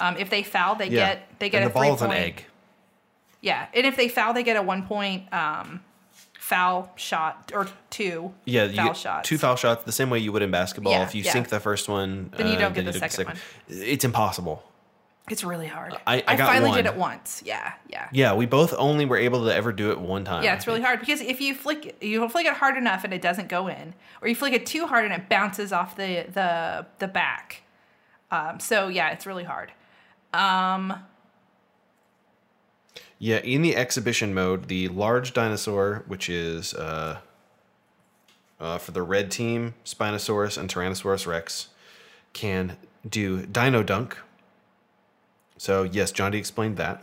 [0.00, 2.02] Um, if they foul they Yeah, get they get and a the three ball is
[2.02, 2.44] an egg.
[3.40, 5.80] yeah and if they foul they get a one point um,
[6.48, 10.32] foul shot or two Yeah, you foul shots two foul shots the same way you
[10.32, 10.92] would in basketball.
[10.92, 11.32] Yeah, if you yeah.
[11.32, 13.36] sink the first one, Then you uh, don't get the second one.
[13.68, 14.62] It's impossible.
[15.30, 16.78] it's really hard I- I got finally one.
[16.78, 20.00] did it once yeah yeah Yeah, we both only were able to ever do it
[20.00, 20.42] one time.
[20.42, 23.20] Yeah, it's really hard because if you flick you flick it hard enough and it
[23.20, 26.86] doesn't go in, or you flick it too hard and it bounces off the the
[26.98, 27.62] the back.
[28.30, 29.70] Um, so yeah, it's really hard.
[30.32, 30.94] Um,
[33.18, 37.18] Yeah, in the exhibition mode, the large dinosaur, which is uh,
[38.60, 41.68] uh, for the red team, Spinosaurus and Tyrannosaurus Rex,
[42.32, 42.76] can
[43.08, 44.16] do Dino Dunk.
[45.56, 47.02] So, yes, John D explained that.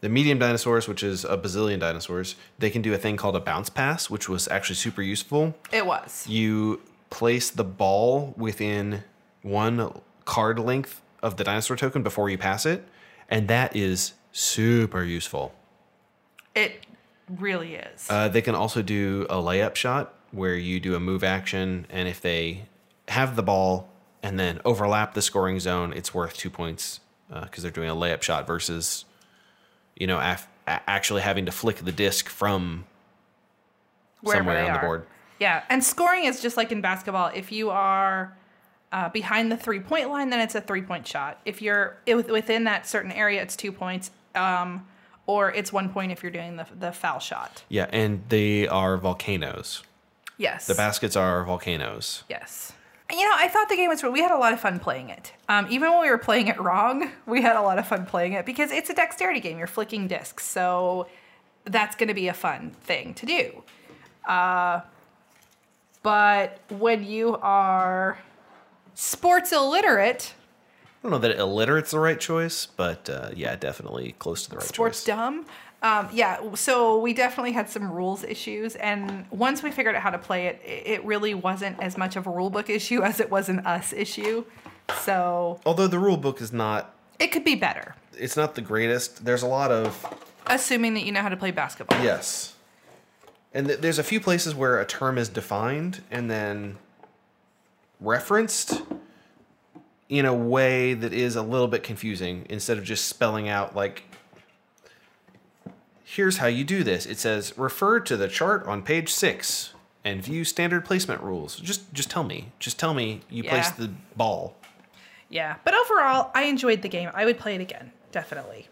[0.00, 3.40] The medium dinosaurs, which is a bazillion dinosaurs, they can do a thing called a
[3.40, 5.54] bounce pass, which was actually super useful.
[5.72, 6.26] it was.
[6.28, 9.04] You place the ball within
[9.42, 12.84] one card length of the dinosaur token before you pass it,
[13.28, 15.54] and that is super useful.
[16.54, 16.84] It
[17.28, 18.06] really is.
[18.10, 22.08] Uh, they can also do a layup shot where you do a move action, and
[22.08, 22.66] if they
[23.08, 23.88] have the ball
[24.22, 28.22] and then overlap the scoring zone, it's worth two points because they're doing a layup
[28.22, 29.04] shot versus,
[29.96, 32.84] you know, af- actually having to flick the disc from
[34.20, 35.06] Wherever somewhere on the board.
[35.40, 37.30] Yeah, and scoring is just like in basketball.
[37.34, 38.36] If you are
[38.92, 41.40] uh, behind the three point line, then it's a three point shot.
[41.44, 44.10] If you're within that certain area, it's two points.
[44.34, 44.86] Um,
[45.26, 47.62] or it's one point if you're doing the the foul shot.
[47.68, 49.82] Yeah, and they are volcanoes.
[50.38, 50.66] Yes.
[50.66, 52.24] The baskets are volcanoes.
[52.28, 52.72] Yes.
[53.08, 54.02] And, You know, I thought the game was.
[54.02, 55.32] We had a lot of fun playing it.
[55.48, 58.32] Um, even when we were playing it wrong, we had a lot of fun playing
[58.32, 59.58] it because it's a dexterity game.
[59.58, 61.06] You're flicking discs, so
[61.64, 63.62] that's going to be a fun thing to do.
[64.26, 64.80] Uh,
[66.02, 68.18] but when you are
[68.94, 70.34] sports illiterate,
[71.02, 74.64] don't know that illiterate's the right choice, but uh, yeah, definitely close to the right
[74.64, 75.04] sports choice.
[75.04, 75.46] Sports dumb.
[75.82, 80.10] Um, yeah, so we definitely had some rules issues, and once we figured out how
[80.10, 83.18] to play it, it it really wasn't as much of a rule book issue as
[83.18, 84.44] it was an us issue.
[85.00, 89.24] So Although the rule book is not, it could be better, it's not the greatest.
[89.24, 90.06] There's a lot of
[90.46, 92.00] assuming that you know how to play basketball.
[92.00, 92.54] yes,
[93.52, 96.78] and th- there's a few places where a term is defined and then
[98.00, 98.82] referenced
[100.12, 104.02] in a way that is a little bit confusing instead of just spelling out like
[106.04, 109.72] here's how you do this it says refer to the chart on page 6
[110.04, 113.86] and view standard placement rules just just tell me just tell me you place Yeah.
[113.86, 114.54] the ball
[115.30, 117.08] Yeah, but overall, I enjoyed the game.
[117.14, 118.68] I would play it again, definitely.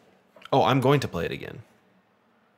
[0.53, 1.63] oh i'm going to play it again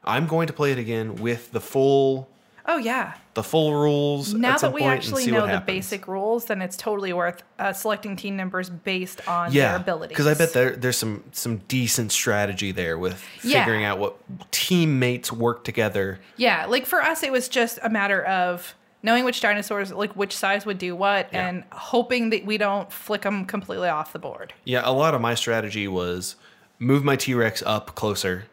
[0.04, 2.28] i'm going to play it again with the full
[2.66, 3.14] Oh yeah.
[3.34, 7.42] the full rules Now that we actually know the basic rules, then it's totally worth
[7.58, 10.08] uh, selecting team members based on yeah their abilities.
[10.10, 13.60] because i bet there, there's some some decent strategy there with Yeah.
[13.64, 14.16] figuring out what
[14.52, 19.40] teammates work together Yeah, like for us, it was just a matter of knowing which
[19.40, 21.48] dinosaurs, like which size would do what, Yeah.
[21.48, 24.54] and hoping that we don't flick them completely off the board.
[24.64, 26.36] Yeah, a lot of my strategy was
[26.78, 28.44] move my T Rex up closer,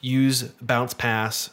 [0.00, 1.50] use bounce pass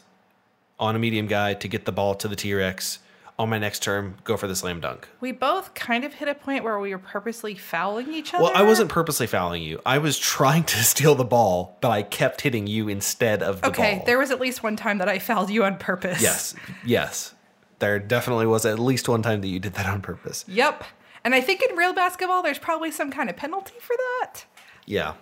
[0.80, 3.00] on a medium guy to get the ball to the T Rex.
[3.38, 5.10] On my next turn, go for the slam dunk.
[5.20, 8.44] We both kind of hit a point where we were purposely fouling each other.
[8.46, 9.82] Well, I wasn't purposely fouling you.
[9.86, 13.68] I was trying to steal the ball, but I kept hitting you instead of the
[13.68, 14.06] Okay, ball.
[14.06, 16.22] there was at least one time that I fouled you on purpose.
[16.22, 17.34] Yes, yes.
[17.80, 20.46] There definitely was at least one time that you did that on purpose.
[20.48, 20.86] Yep.
[21.26, 24.46] And I think in real basketball, there's probably some kind of penalty for that.
[24.86, 25.16] Yeah.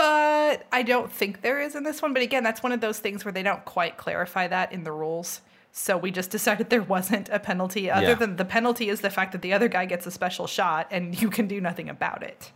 [0.00, 2.12] But I don't think there is in this one.
[2.12, 4.92] But again, that's one of those things where they don't quite clarify that in the
[4.92, 5.40] rules.
[5.72, 8.14] So we just decided there wasn't a penalty, other Yeah.
[8.14, 11.20] than the penalty is the fact that the other guy gets a special shot and
[11.20, 12.50] you can do nothing about it.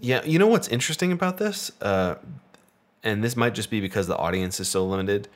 [0.00, 1.72] Yeah, you know what's interesting about this?
[1.82, 2.14] Uh,
[3.02, 5.26] and this might just be because the audience is so limited.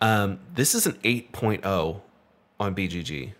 [0.00, 2.00] Um, this is an 8.0
[2.60, 3.32] on BGG.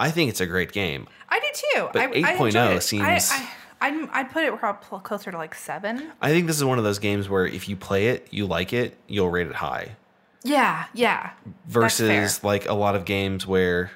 [0.00, 1.06] I think it's a great game.
[1.28, 1.88] I do too.
[1.92, 2.82] But I, I 8.0 enjoyed it.
[2.82, 3.48] seems- I, I,
[3.82, 6.12] I'd, I'd put it prob- closer to like seven.
[6.20, 8.72] I think this is one of those games where if you play it, you like
[8.72, 9.96] it, you'll rate it high.
[10.44, 11.30] Yeah, yeah.
[11.66, 13.90] Versus like a lot of games where.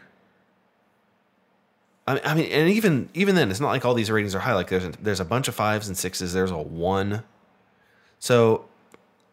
[2.07, 4.55] I I mean, and even even then, it's not like all these ratings are high.
[4.55, 6.33] Like there's a, there's a bunch of fives and sixes.
[6.33, 7.22] There's a one.
[8.18, 8.64] So,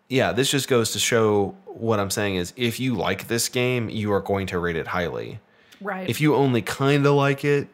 [0.10, 3.90] yeah, this just goes to show what I'm saying is if you like this game,
[3.90, 5.40] you are going to rate it highly.
[5.82, 6.10] Right.
[6.10, 7.68] If you only kind of like it,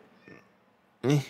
[1.03, 1.21] eh.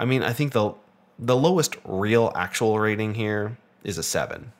[0.00, 0.72] I mean, I think the
[1.18, 4.52] the lowest real actual rating here is a seven.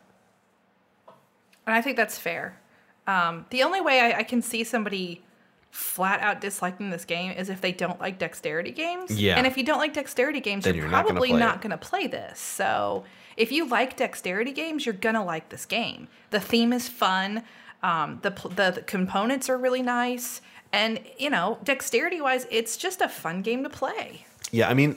[1.67, 2.61] And I think that's fair.
[3.07, 5.23] Um, the only way I, I can see somebody
[5.71, 9.19] flat out disliking this game is if they don't like dexterity games.
[9.21, 9.37] Yeah.
[9.37, 12.39] And if you don't like dexterity games, you're, you're probably not going to play this.
[12.39, 13.05] So
[13.37, 16.09] if you like dexterity games, you're going to like this game.
[16.31, 17.43] The theme is fun.
[17.83, 20.43] Um, the, the the components are really nice.
[20.73, 24.27] And, you know, dexterity wise, it's just a fun game to play.
[24.51, 24.97] Yeah, I mean,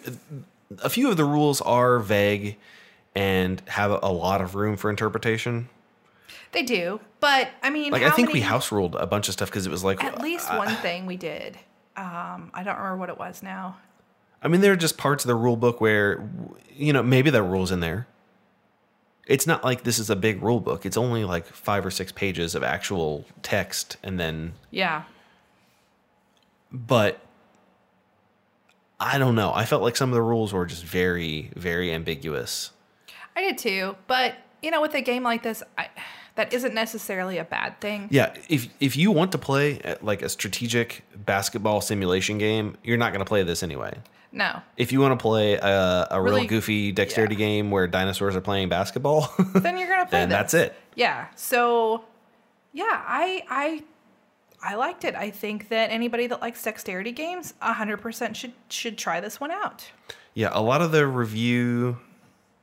[0.82, 2.58] a few of the rules are vague
[3.16, 5.70] and have a lot of room for interpretation.
[6.52, 7.00] They do.
[7.20, 9.70] But, I mean, Like, I think we house ruled a bunch of stuff because it
[9.72, 11.58] was like, At least uh, one thing we did.
[11.96, 13.78] Um, I don't remember what it was now.
[14.42, 16.28] I mean, there are just parts of the rule book where,
[16.76, 18.08] you know, maybe that rule's in there.
[19.26, 20.86] It's not like this is a big rule book.
[20.86, 25.04] It's only like five or six pages of actual text, and then, Yeah.
[26.72, 27.20] but
[29.04, 29.52] I don't know.
[29.54, 32.72] I felt like some of the rules were just very, very ambiguous.
[33.36, 35.90] I did too, but you know, with a game like this, I,
[36.36, 38.08] that isn't necessarily a bad thing.
[38.12, 42.98] Yeah, if if you want to play uh, like a strategic basketball simulation game, you're
[42.98, 43.98] not going to play this anyway.
[44.36, 47.40] No, If you want to play a, a Really- real goofy dexterity yeah.
[47.46, 50.20] game where dinosaurs are playing basketball, then you're gonna play.
[50.22, 50.36] then this.
[50.38, 50.76] that's it.
[50.96, 51.28] Yeah.
[51.36, 52.04] So,
[52.72, 53.84] yeah, I I
[54.64, 55.14] I liked it.
[55.14, 59.52] I think that anybody that likes dexterity games, hundred percent should should try this one
[59.52, 59.92] out.
[60.34, 61.98] Yeah, a lot of the review,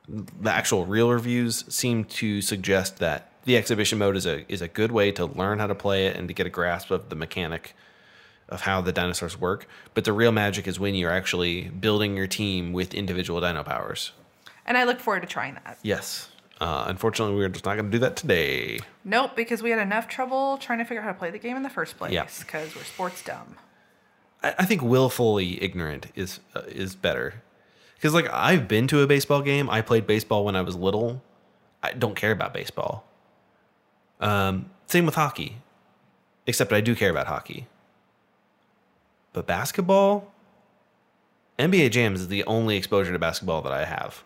[0.07, 4.67] the actual real reviews, seem to suggest that the exhibition mode is a is a
[4.67, 7.15] good way to learn how to play it and to get a grasp of the
[7.15, 7.75] mechanic
[8.49, 9.67] of how the dinosaurs work.
[9.93, 14.11] But the real magic is when you're actually building your team with individual dino powers.
[14.65, 15.77] And I look forward to trying that.
[15.83, 16.29] Yes.
[16.61, 18.77] Uh, unfortunately, we're just not going to do that today.
[19.03, 21.57] Nope, because we had enough trouble trying to figure out how to play the game
[21.57, 22.13] in the first place.
[22.13, 22.27] Yeah.
[22.37, 23.55] Because we're sports dumb.
[24.43, 27.41] I, I think willfully ignorant is uh, is better.
[27.95, 29.71] Because like I've been to a baseball game.
[29.71, 31.23] I played baseball when I was little.
[31.81, 33.05] I don't care about baseball.
[34.19, 35.57] Um, same with hockey,
[36.45, 37.65] except I do care about hockey.
[39.33, 40.31] But basketball,
[41.57, 44.23] NBA jams is the only exposure to basketball that I have.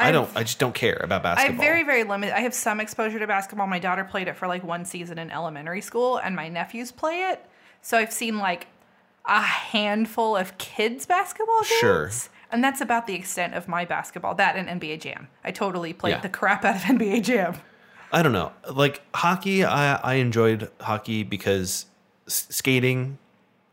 [0.00, 0.30] I I've- don't.
[0.36, 1.54] I just don't care about I basketball.
[1.56, 2.34] have very, very limited.
[2.36, 3.66] I have some exposure to basketball.
[3.66, 7.30] My daughter played it for like one season in elementary school, and my nephews play
[7.30, 7.44] it.
[7.82, 8.66] So I've seen like
[9.26, 11.78] a handful of kids basketball games.
[11.80, 12.10] Sure.
[12.52, 14.34] And that's about the extent of my basketball.
[14.34, 15.28] That and NBA Jam.
[15.44, 16.20] I totally played Yeah.
[16.20, 17.54] the crap out of NBA Jam.
[18.12, 18.52] I don't know.
[18.68, 21.86] Like hockey, I I enjoyed hockey because
[22.26, 23.18] s- skating.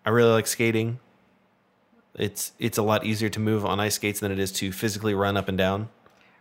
[0.05, 0.99] I really like skating.
[2.13, 5.13] It's it's a lot easier to move on ice skates than it is to physically
[5.13, 5.89] run up and down.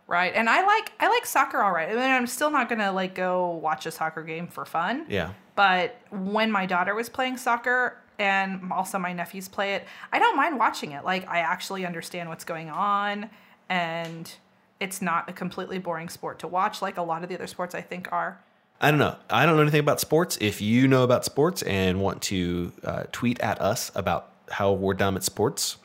[0.07, 0.33] Right.
[0.33, 1.89] And I like I like soccer all right.
[1.89, 5.05] I mean, I'm still not gonna like go watch a soccer game for fun.
[5.09, 5.33] Yeah.
[5.55, 10.37] But when my daughter was playing soccer and also my nephews play it, I don't
[10.37, 11.03] mind watching it.
[11.03, 13.29] Like I actually understand what's going on
[13.69, 14.33] and
[14.79, 17.75] it's not a completely boring sport to watch like a lot of the other sports
[17.75, 18.39] I think are.
[18.79, 19.15] I don't know.
[19.29, 20.37] I don't know anything about sports.
[20.39, 24.93] If you know about sports and want to uh, tweet at us about how we're
[24.93, 25.77] dumb at sports,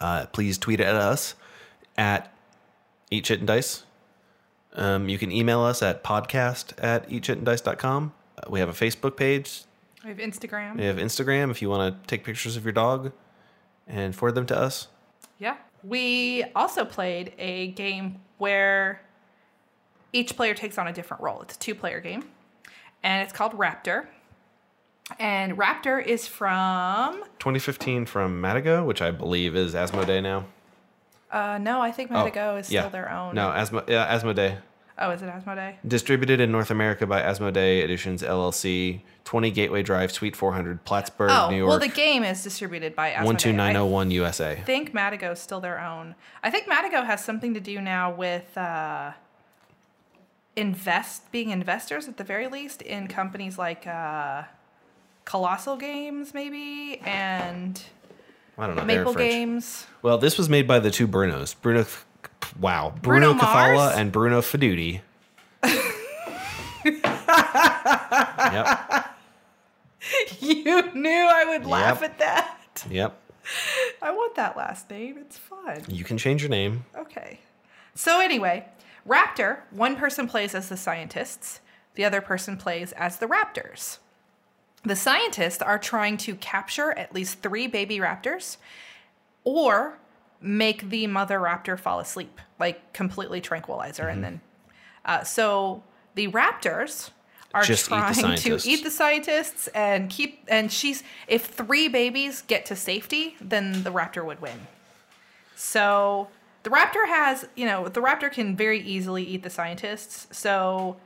[0.00, 1.34] uh, please tweet at us
[1.96, 2.32] at
[3.10, 3.84] Eat Shit and Dice.
[4.74, 8.12] Um, you can email us at podcast at eatshitanddice.com.
[8.36, 9.62] Uh, we have a Facebook page.
[10.04, 10.76] We have Instagram.
[10.76, 13.12] We have Instagram if you want to take pictures of your dog
[13.86, 14.88] and forward them to us.
[15.38, 15.56] Yeah.
[15.82, 19.02] We also played a game where
[20.12, 21.42] each player takes on a different role.
[21.42, 22.24] It's a two player game,
[23.02, 24.06] and it's called Raptor.
[25.18, 30.44] And Raptor is from, 2015 from Matagot, which I believe is Asmodee now.
[31.30, 32.60] Uh, no, I think is Oh, yeah.
[32.62, 33.34] still their own.
[33.34, 34.56] No, Asmo- yeah, Asmodee.
[35.00, 35.76] Oh, is it Asmodee?
[35.86, 41.50] Distributed in North America by Asmodee Editions LLC, 20 Gateway Drive, Suite 400, Plattsburgh, Oh,
[41.50, 43.38] New York, well, the game is distributed by Asmodee.
[43.38, 44.52] 12901 USA.
[44.52, 46.16] I think Matagot is still their own.
[46.42, 49.12] I think Matagot has something to do now with uh,
[50.56, 54.42] invest being investors at the very least in companies like uh,
[55.24, 57.80] Colossal Games, maybe, and
[58.58, 58.84] I don't know.
[58.84, 59.14] Maple.
[59.14, 59.86] Games.
[60.02, 61.54] Well, this was made by the two Brunos.
[61.60, 61.86] Bruno,
[62.60, 65.00] wow, Bruno Bruno, Cathala and Bruno Faidutti.
[66.84, 67.04] yep,
[70.40, 72.10] you knew I would laugh Yep.
[72.10, 72.84] at that.
[72.90, 73.20] yep.
[74.02, 75.16] I want that last name.
[75.18, 75.82] It's fun.
[75.88, 76.84] You can change your name.
[76.96, 77.40] Okay.
[77.94, 78.66] So anyway,
[79.06, 81.60] Raptor, one person plays as the scientists,
[81.94, 83.98] the other person plays as the raptors.
[84.84, 88.56] The scientists are trying to capture at least three baby raptors
[89.44, 89.98] or
[90.40, 94.08] make the mother raptor fall asleep, like completely tranquilize her.
[94.08, 94.40] And then,
[95.04, 95.82] uh, so
[96.14, 97.10] the raptors
[97.54, 102.42] are Just eat trying to eat the scientists and keep, and she's, if three babies
[102.42, 104.66] get to safety, then the raptor would win.
[105.56, 106.28] So
[106.62, 110.28] the raptor has, you know, the raptor can very easily eat the scientists.
[110.30, 110.98] So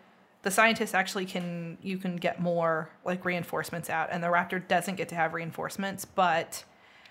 [0.43, 4.97] the scientists actually can, you can get more like reinforcements out, and the raptor doesn't
[4.97, 6.05] get to have reinforcements.
[6.05, 6.65] But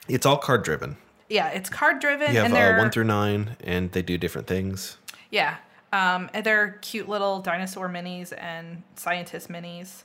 [0.07, 0.97] It's all card driven.
[1.29, 4.47] yeah, it's card driven, You have and uh, one through nine, and they do different
[4.47, 4.97] things.
[5.29, 5.57] yeah,
[5.93, 10.03] um, and they're cute little dinosaur minis and scientist minis.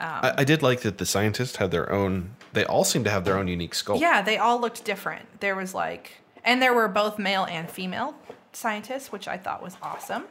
[0.00, 2.34] I, I did like that the scientists had their own.
[2.54, 4.00] They all seem to have their own unique sculpt.
[4.00, 5.40] Yeah, they all looked different.
[5.40, 8.14] There was like, and there were both male and female
[8.52, 10.24] scientists, which I thought was awesome.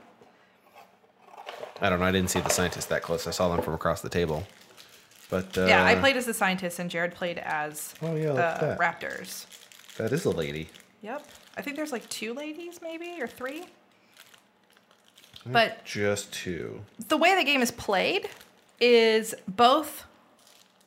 [1.81, 2.05] I don't know.
[2.05, 3.25] I didn't see the scientists that close.
[3.27, 4.45] I saw them from across the table.
[5.29, 8.35] But uh, Yeah, I played as the scientist, and Jared played as Oh, yeah, the
[8.35, 8.79] that.
[8.79, 9.45] Raptors.
[9.97, 10.69] That is a lady.
[11.01, 11.25] Yep,
[11.57, 13.65] I think there's like two ladies, maybe or three.
[15.45, 16.81] But Just two.
[17.07, 18.29] the way the game is played
[18.79, 20.05] is both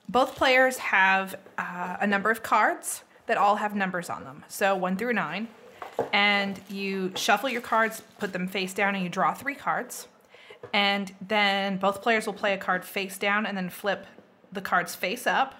[0.09, 4.76] both players have uh, a number of cards that all have numbers on them, so
[4.76, 5.49] one through nine,
[6.12, 10.07] and you shuffle your cards, put them face down, and you draw three cards,
[10.73, 14.07] and then both players will play a card face down and then flip
[14.53, 15.55] the cards face up,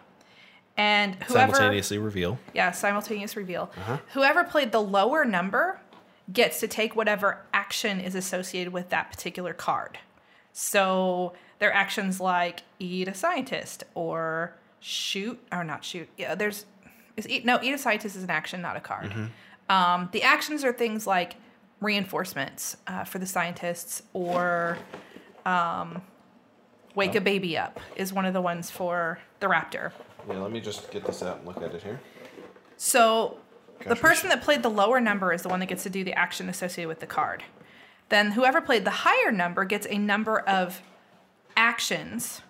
[0.77, 2.39] and whoever Simultaneously reveal.
[2.53, 3.71] yeah, simultaneous reveal.
[3.77, 3.99] Uh-huh.
[4.13, 5.81] Whoever played the lower number
[6.33, 9.99] gets to take whatever action is associated with that particular card.
[10.53, 16.09] So their actions like eat a scientist or shoot or not shoot.
[16.17, 16.67] Yeah, there's
[17.17, 19.13] is eat no eat a scientist is an action, not a card.
[19.69, 21.37] Um, the actions are things like
[21.85, 24.79] reinforcements uh, for the scientists or
[25.47, 26.03] um,
[26.95, 29.93] wake a baby up is one of the ones for the raptor.
[30.29, 32.01] Yeah, let me just get this out and look at it here.
[32.77, 33.37] So
[33.81, 35.91] the Gosh, we person that played the lower number is the one that gets to
[35.91, 37.43] do the action associated with the card.
[38.09, 40.81] Then whoever played the higher number gets a number of
[41.57, 42.41] actions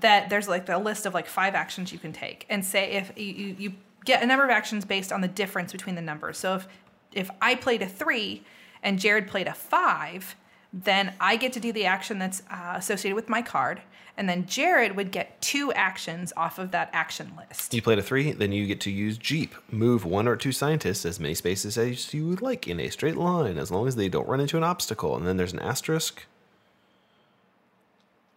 [0.00, 3.12] that there's like a list of like five actions you can take and say if
[3.16, 3.72] you, you, you
[4.04, 6.38] get a number of actions based on the difference between the numbers.
[6.38, 6.68] So if
[7.12, 8.42] if I played a three
[8.84, 10.36] and Jared played a five,
[10.72, 13.80] then I get to do the action that's uh, associated with my card,
[14.16, 17.74] and then Jared would get two actions off of that action list.
[17.74, 19.54] You played a three, then you get to use Jeep.
[19.72, 23.16] Move one or two scientists as many spaces as you would like in a straight
[23.16, 25.16] line, as long as they don't run into an obstacle.
[25.16, 26.26] And then there's an asterisk.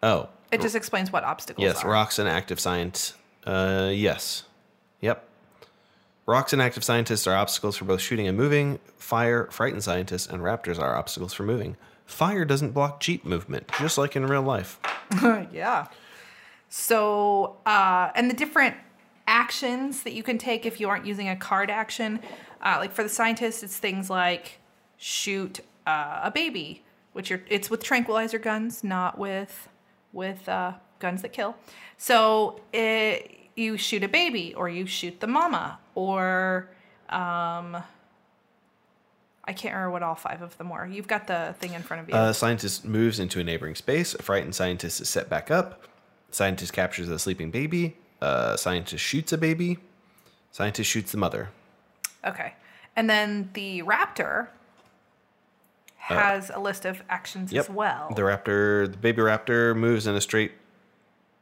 [0.02, 1.92] Oh, It just explains what obstacles yes, are.
[1.92, 3.14] rocks and active science.
[3.44, 4.44] Uh, yes,
[5.02, 5.28] yep.
[6.28, 8.80] Rocks and active scientists are obstacles for both shooting and moving.
[8.98, 11.78] Fire, frightened scientists, and raptors are obstacles for moving.
[12.06, 14.78] Fire doesn't block Jeep movement, just like in real life.
[15.54, 15.88] yeah.
[16.68, 18.76] So, uh, and the different
[19.26, 22.20] actions that you can take if you aren't using a card action,
[22.62, 24.60] uh, like for the scientists, it's things like
[24.98, 29.70] shoot uh, a baby, which are it's with tranquilizer guns, not with
[30.12, 31.56] with uh, guns that kill.
[31.98, 36.70] So it, you shoot a baby, or you shoot the mama, or
[37.10, 37.76] um,
[39.44, 40.86] I can't remember what all five of them were.
[40.86, 42.14] You've got the thing in front of you.
[42.14, 44.14] Uh, scientist moves into a neighboring space.
[44.14, 45.88] A frightened scientist is set back up.
[46.30, 47.98] Scientist captures a sleeping baby.
[48.22, 49.80] Uh, scientist shoots a baby.
[50.52, 51.50] Scientist shoots the mother.
[52.24, 52.54] Okay.
[52.96, 54.50] And then the raptor
[55.98, 58.14] has a list of actions as well.
[58.16, 60.52] The raptor, the baby raptor, moves in a straight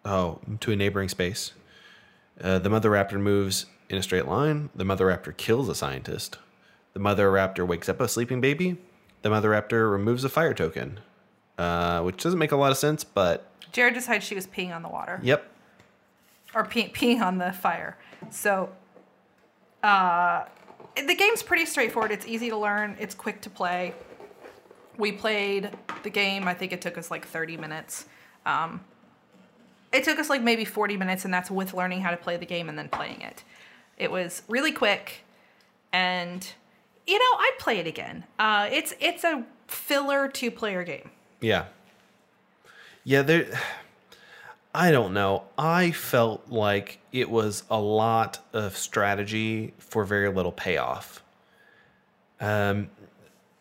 [0.06, 1.52] oh to a neighboring space.
[2.42, 4.70] Uh, the mother raptor moves in a straight line.
[4.76, 6.38] The mother raptor kills a scientist.
[6.94, 8.78] The mother raptor wakes up a sleeping baby.
[9.22, 11.00] The mother raptor removes a fire token,
[11.58, 14.84] uh, which doesn't make a lot of sense, but Jared decides she was peeing on
[14.84, 15.52] the water yep.
[16.54, 17.98] or pee- peeing on the fire.
[18.30, 18.70] So,
[19.84, 20.46] uh,
[20.96, 22.12] the game's pretty straightforward.
[22.12, 22.96] It's easy to learn.
[23.00, 23.94] It's quick to play.
[24.98, 25.72] We played
[26.04, 26.48] the game.
[26.48, 28.06] I think it took us like 30 minutes.
[28.46, 28.82] Um,
[29.92, 32.46] it took us like maybe 40 minutes, and that's with learning how to play the
[32.46, 33.44] game and then playing it.
[33.98, 35.24] It was really quick,
[35.94, 36.48] and
[37.08, 38.26] you know I'd play it again.
[38.38, 41.12] Uh, it's it's a filler two player game.
[41.42, 41.66] Yeah.
[43.04, 43.48] Yeah, there
[44.74, 45.44] I don't know.
[45.58, 51.24] I felt like it was a lot of strategy for very little payoff.
[52.42, 52.90] Um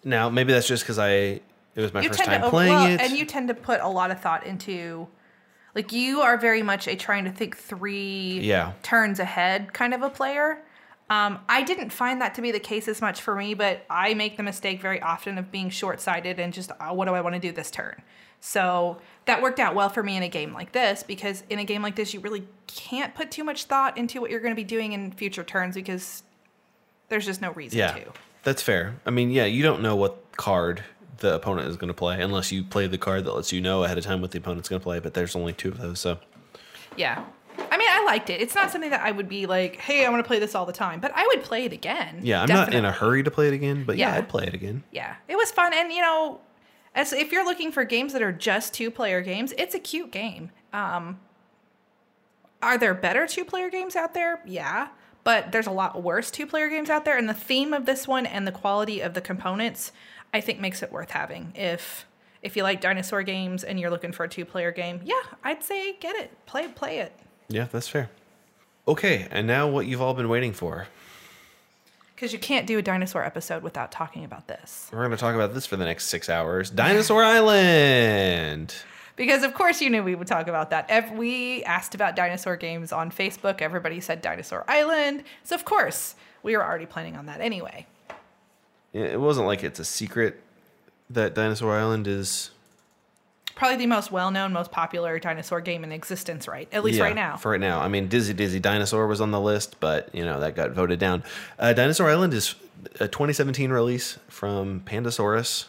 [0.03, 1.43] now maybe that's just cuz I it
[1.77, 3.01] was my you first time to playing well, it.
[3.01, 5.07] and you tend to put a lot of thought into
[5.75, 8.73] like you are very much a trying to think three Yeah.
[8.83, 10.63] turns ahead kind of a player
[11.11, 14.15] um, i didn't find that to be the case as much for me but i
[14.15, 17.35] make the mistake very often of being short-sighted and just uh, what do i want
[17.35, 18.03] to do this turn
[18.41, 21.65] so that worked out well for me in a game like this because in a
[21.65, 24.57] game like this you really can't put too much thought into what you're going to
[24.57, 26.23] be doing in future turns because
[27.09, 27.93] there's just no reason yeah.
[27.93, 28.13] to
[28.43, 28.97] That's fair.
[29.07, 30.83] I mean, yeah, you don't know what card
[31.19, 33.85] the opponent is going to play unless you play the card that lets you know
[33.85, 36.01] ahead of time what the opponent's going to play, but there's only two of those,
[36.01, 36.19] so
[36.97, 37.25] Yeah.
[37.71, 38.41] I mean, I liked it.
[38.41, 40.67] It's not something that I would be like, hey, I want to play this all
[40.67, 42.19] the time, but I would play it again.
[42.23, 44.19] yeah, I'm not in a hurry to play it again, but yeah, Yeah.
[44.19, 44.83] I'd play it again.
[44.91, 45.15] Yeah.
[45.29, 45.73] It was fun.
[45.73, 46.41] And, you know,
[46.97, 50.11] as if you're looking for games that are just two player games, it's a cute
[50.11, 50.51] game.
[50.73, 51.21] Um,
[52.63, 54.41] are there better two player games out there?
[54.47, 54.89] Yeah.
[55.23, 57.17] But there's a lot worse two player games out there.
[57.17, 59.93] And the theme of this one and the quality of the components,
[60.35, 61.53] I think, makes it worth having.
[61.55, 62.07] If.
[62.43, 65.95] If you like dinosaur games and you're looking for a two-player game, yeah, I'd say
[65.95, 67.19] get it, play, play it.
[67.49, 68.11] Yeah, that's fair.
[68.87, 70.89] Okay, and now what you've all been waiting for.
[72.15, 74.91] Because you can't do a dinosaur episode without talking about this.
[74.93, 76.69] We're going to talk about this for the next six hours.
[76.69, 78.75] Dinosaur Island.
[79.17, 80.85] Because of course you knew we would talk about that.
[80.91, 83.63] Ev- we asked about dinosaur games on Facebook.
[83.63, 85.25] Everybody said Dinosaur Island.
[85.45, 87.87] So of course we were already planning on that anyway.
[88.95, 90.41] It wasn't like it's a secret
[91.11, 92.51] that Dinosaur Island is.
[93.57, 96.69] Probably the most well-known, most popular dinosaur game in existence, right?
[96.73, 97.37] At least Yeah, right now.
[97.37, 97.81] For right now.
[97.81, 100.99] I mean, Dizzy Dizzy Dinosaur was on the list, but, you know, that got voted
[100.99, 101.23] down.
[101.59, 102.55] Uh, Dinosaur Island is
[102.99, 105.67] a 2017 release from Pandasaurus.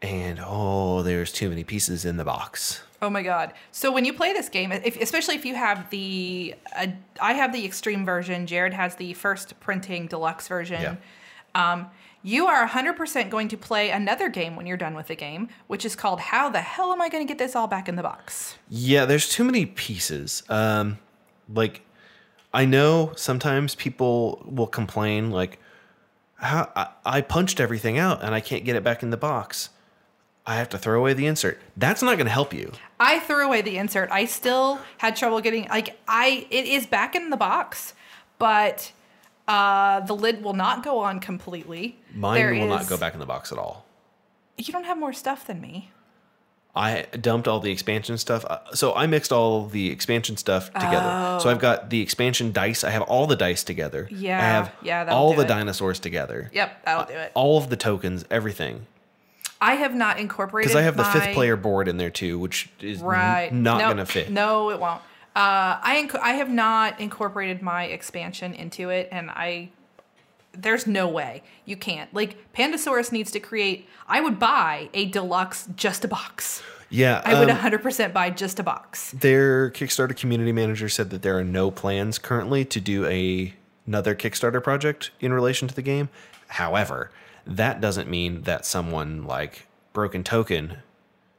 [0.00, 2.82] And, oh, there's too many pieces in the box.
[3.02, 3.52] Oh my god!
[3.72, 6.86] So when you play this game, if, especially if you have the, uh,
[7.20, 8.46] I have the extreme version.
[8.46, 10.80] Jared has the first printing deluxe version.
[10.80, 11.72] Yeah.
[11.72, 11.90] Um,
[12.22, 15.84] you are 100% going to play another game when you're done with the game, which
[15.84, 18.02] is called How the Hell Am I Going to Get This All Back in the
[18.02, 18.56] Box?
[18.68, 20.42] Yeah, there's too many pieces.
[20.48, 20.98] Um,
[21.52, 21.82] like,
[22.54, 25.58] I know sometimes people will complain, like,
[26.36, 29.70] how I, I punched everything out and I can't get it back in the box.
[30.44, 31.60] I have to throw away the insert.
[31.76, 32.72] That's not going to help you.
[32.98, 34.10] I threw away the insert.
[34.10, 37.94] I still had trouble getting like I it is back in the box,
[38.38, 38.90] but
[39.48, 41.98] uh the lid will not go on completely.
[42.14, 43.84] Mine There will not go back in the box at all.
[44.56, 45.90] You don't have more stuff than me.
[46.74, 48.46] I dumped all the expansion stuff.
[48.46, 51.38] Uh, So I mixed all the expansion stuff together.
[51.40, 52.82] So I've got the expansion dice.
[52.82, 54.08] I have all the dice together.
[54.10, 54.38] Yeah.
[54.38, 55.48] I have yeah, all the it.
[55.48, 56.50] dinosaurs together.
[56.54, 57.32] Yep, that'll do it.
[57.34, 58.86] All of the tokens, everything.
[59.60, 62.70] I have not incorporated Because I have the fifth player board in there too, which
[62.80, 63.86] is n- right not Nope.
[63.88, 64.30] going to fit.
[64.30, 65.02] No, it won't.
[65.34, 69.70] Uh, I inc- I have not incorporated my expansion into it, and I
[70.52, 72.12] there's no way you can't.
[72.12, 73.88] Like Pandasaurus needs to create.
[74.06, 76.62] I would buy a deluxe just a box.
[76.90, 79.12] Yeah, I would um, 100% buy just a box.
[79.12, 83.54] their Kickstarter community manager said that there are no plans currently to do a,
[83.86, 86.10] another Kickstarter project in relation to the game.
[86.48, 87.10] However,
[87.46, 90.82] that doesn't mean that someone like Broken Token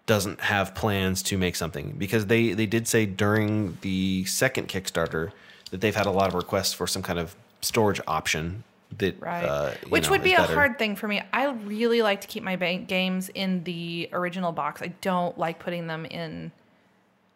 [0.05, 5.31] doesn't have plans to make something because they they did say during the second Kickstarter
[5.71, 8.63] that they've had a lot of requests for some kind of storage option
[8.97, 9.43] that Right.
[9.45, 10.53] uh, Which know, would be a better.
[10.53, 11.21] hard thing for me.
[11.31, 14.81] I really like to keep my bank games in the original box.
[14.81, 16.51] I don't like putting them in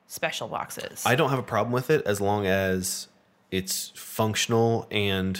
[0.08, 1.04] special boxes.
[1.06, 3.08] I don't have a problem with it as long as
[3.50, 5.40] it's functional and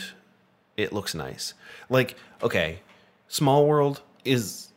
[0.76, 1.54] it looks nice.
[1.88, 2.80] Like, okay,
[3.28, 4.72] Small World is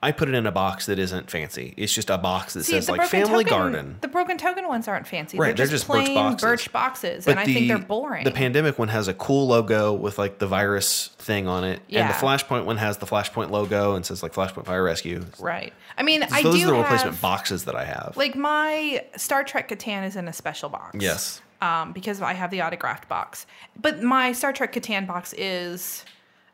[0.00, 1.74] I put it in a box that isn't fancy.
[1.76, 3.96] It's just a box that See, says like Family token, Garden.
[4.00, 5.36] The broken token ones aren't fancy.
[5.36, 6.40] Right, they're they're just, just birch plain boxes.
[6.46, 8.22] birch boxes, and I think they're boring.
[8.22, 12.08] The pandemic one has a cool logo with like the virus thing on it, and
[12.08, 15.24] the Flashpoint one has the Flashpoint logo and says like Flashpoint Fire Rescue.
[15.40, 15.72] right.
[15.96, 18.12] I mean, I Those do are the have replacement boxes that I have.
[18.16, 20.96] like my Star Trek Catan is in a special box.
[21.00, 23.46] yes, um, because I have the autographed box.
[23.80, 26.04] But my Star Trek Catan box is,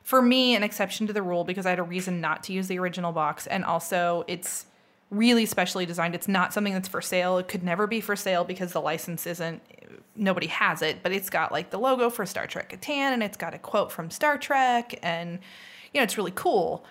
[0.05, 2.68] for me, an exception to the rule because I had a reason not to use
[2.68, 4.66] the original box, and also it's
[5.11, 6.14] really specially designed.
[6.14, 7.38] It's not something that's for sale.
[7.38, 9.62] It could never be for sale because the license isn't.
[10.14, 13.36] Nobody has it, but it's got like the logo for Star Trek Catan, and it's
[13.36, 15.38] got a quote from Star Trek, and
[15.92, 16.84] you know it's really cool.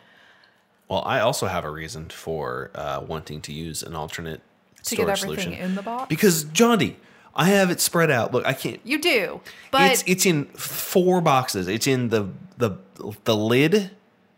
[0.89, 4.41] Well, I also have a reason for uh, wanting to use an alternate
[4.84, 6.09] To get storage everything solution in the box?
[6.09, 6.97] because John D,
[7.36, 8.32] I have it spread out.
[8.34, 8.80] Look, I can't.
[8.84, 11.68] You do, but it's it's in four boxes.
[11.68, 12.78] It's in the the
[13.24, 13.92] the lid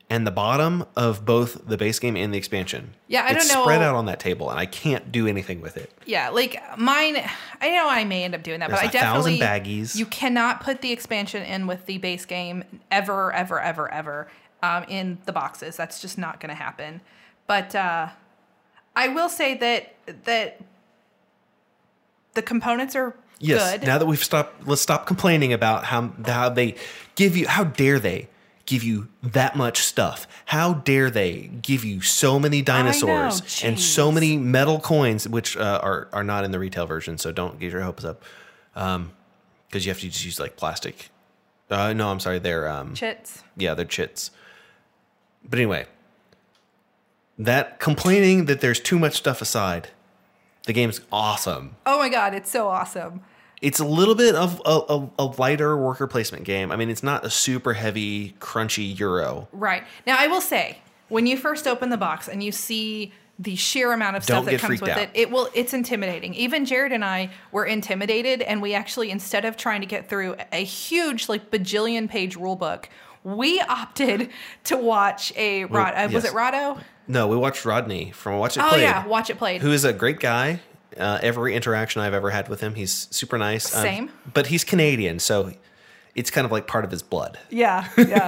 [0.10, 2.93] and the bottom of both the base game and the expansion.
[3.08, 5.62] Yeah, I it's don't know- spread out on that table, and I can't do anything
[5.62, 5.91] with it.
[6.06, 7.18] Yeah, like mine.
[7.60, 9.96] I know I may end up doing that, There's but I a thousand definitely baggies.
[9.96, 14.28] You cannot put the expansion in with the base game ever, ever, ever, ever
[14.64, 15.76] um, in the boxes.
[15.76, 17.02] That's just not going to happen.
[17.48, 18.10] But uh,
[18.96, 20.62] I will say that that
[22.36, 23.71] the components are Yes.
[23.79, 23.83] good.
[23.88, 26.75] Now that we've stopped, let's stop complaining about how how they
[27.15, 27.47] give you.
[27.47, 28.29] How dare they
[28.65, 30.25] give you that much stuff?
[30.45, 35.79] How dare they give you so many dinosaurs and so many metal coins, which uh,
[35.83, 37.17] are are not in the retail version.
[37.17, 38.23] So don't get your hopes up,
[38.73, 41.09] because you have to just use like plastic.
[41.69, 42.39] Uh, no, I'm sorry.
[42.39, 43.43] They're um, Chits.
[43.57, 44.31] yeah, they're chits.
[45.47, 45.88] But anyway,
[47.38, 49.89] that complaining that there's too much stuff aside,
[50.66, 51.76] the game's awesome.
[51.86, 53.22] Oh my god, it's so awesome.
[53.61, 56.72] It's a little bit of a, a, a lighter worker placement game.
[56.72, 59.47] I mean, it's not a super heavy, crunchy Euro.
[59.53, 59.84] Right.
[60.05, 63.91] Now, I will say, when you first open the box and you see the sheer
[63.91, 64.99] amount of stuff Don't that comes with out.
[64.99, 66.34] it, it will it's intimidating.
[66.36, 70.36] Even Jared and I were intimidated and we actually instead of trying to get through
[70.51, 72.89] a huge like bajillion page rule book,
[73.24, 74.30] we opted
[74.66, 76.82] to watch a Rod uh, was it Rado?
[77.08, 78.68] No, we watched Rodney from Watch It Play.
[78.68, 79.62] Oh Played, yeah, watch it played.
[79.62, 80.62] who is a great guy.
[80.97, 83.76] Uh, every interaction I've ever had with him, he's super nice.
[83.76, 84.12] Um, Same.
[84.34, 85.51] but he's Canadian, so
[86.16, 87.38] it's kind of like part of his blood.
[87.49, 88.28] Yeah, yeah.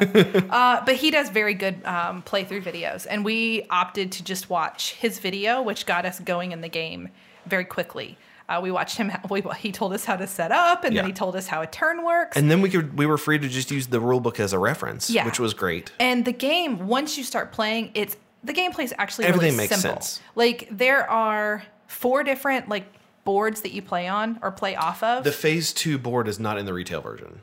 [0.49, 4.93] uh, but he does very good um, playthrough videos, and we opted to just watch
[4.93, 7.07] his video, which got us going in the game
[7.45, 8.17] very quickly.
[8.49, 9.11] Uh, we watched him.
[9.29, 11.01] We, he told us how to set up, and Yeah.
[11.03, 12.35] then he told us how a turn works.
[12.35, 14.59] And then we could we were free to just use the rule book as a
[14.59, 15.25] reference, Yeah.
[15.25, 15.91] which was great.
[16.01, 19.79] And the game, once you start playing, it's the gameplay is actually Everything really makes
[19.81, 20.01] simple.
[20.01, 20.21] sense.
[20.35, 22.85] Like there are four different like
[23.25, 25.23] boards that you play on or play off of.
[25.23, 27.41] The phase two board is not in the retail version.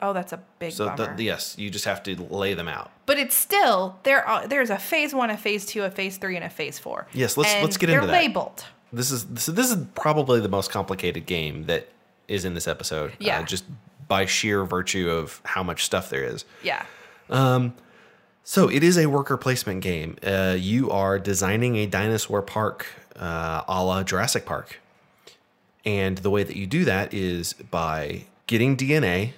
[0.00, 1.16] oh, that's a big So bummer.
[1.16, 2.90] the, yes, you just have to lay them out.
[3.06, 4.26] but it's still there.
[4.26, 7.06] Are, there's a phase one, a phase two, a phase three, and a phase four.
[7.12, 8.22] Yes, let's- And let's get into they're that.
[8.22, 8.64] labeled.
[8.92, 11.88] This is so this is probably the most complicated game that
[12.28, 13.12] is in this episode.
[13.12, 13.42] uh, Yeah.
[13.42, 13.64] just
[14.08, 16.44] by sheer virtue of how much stuff there is.
[16.62, 16.84] Yeah.
[18.44, 20.16] So it is a worker placement game.
[20.22, 22.86] Uh, you are designing a dinosaur park
[23.16, 24.80] uh, a la Jurassic Park.
[25.84, 29.32] And the way that you do that is by getting DNA,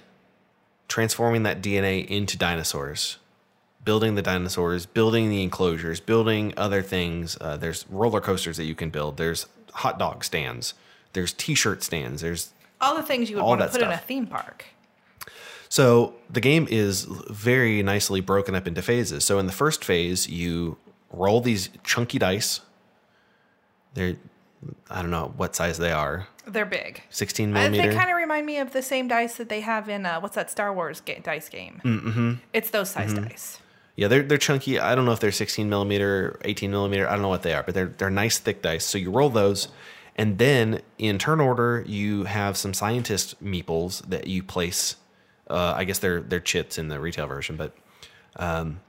[0.87, 3.17] transforming that DNA into dinosaurs,
[3.83, 7.37] building the dinosaurs, building the enclosures, building other things.
[7.41, 10.75] Uh, there's roller coasters that you can build, there's hot dog stands,
[11.13, 13.97] there's t shirt stands, there's All the things you would want to put in a
[13.97, 14.65] theme park.
[15.75, 19.25] So the game is very nicely broken up into phases.
[19.25, 20.77] So in the first phase, you
[21.11, 22.61] roll these chunky dice.
[23.93, 24.15] They're
[24.89, 26.27] I don't know what size they are.
[26.47, 27.01] They're big.
[27.09, 27.89] 16 Uh, millimeter.
[27.89, 30.35] they kind of remind me of the same dice that they have in uh, what's
[30.35, 31.81] that Star Wars ga- dice game?
[31.83, 32.33] Mm-hmm.
[32.53, 33.59] It's those size dice.
[33.97, 34.79] yeah, they're they're chunky.
[34.79, 37.05] I don't know if they're 16 millimeter, 18 millimeter.
[37.05, 38.85] I don't know what they are, but they're they're nice thick dice.
[38.85, 39.67] So you roll those,
[40.15, 44.95] and then in turn order, you have some scientist meeples that you place.
[45.49, 47.75] Uh, I guess they're they're chits in the retail version, but
[48.37, 48.79] um,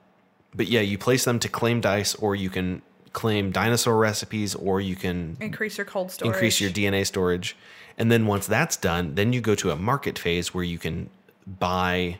[0.55, 2.83] but yeah, you place them to claim dice, or you can
[3.13, 6.35] claim dinosaur recipes, or you can Increase your cold storage.
[6.35, 7.57] increase your DNA storage.
[7.99, 11.09] And then once that's done, then you go to a market phase where you can
[11.47, 12.19] buy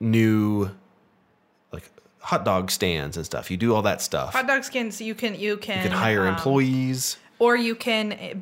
[0.00, 0.70] new
[1.72, 1.90] like
[2.20, 3.50] hot dog stands and stuff.
[3.50, 4.32] You do all that stuff.
[4.32, 5.00] hot dog skins.
[5.00, 7.18] You can you can you can hire um, employees.
[7.38, 8.34] or you can eh,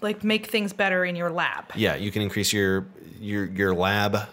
[0.00, 1.66] like make things better in your lab.
[1.76, 2.86] Yeah, you can increase your
[3.20, 4.28] your your lab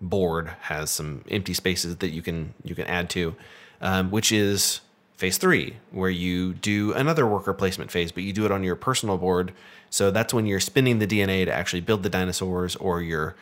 [0.00, 3.34] board has some empty spaces that you can you can add to,
[3.80, 4.80] um, which is
[5.16, 8.76] phase three, where you do another worker placement phase, but you do it on your
[8.76, 9.52] personal board.
[9.90, 13.34] So that's when you're spinning the DNA to actually build the dinosaurs, or you're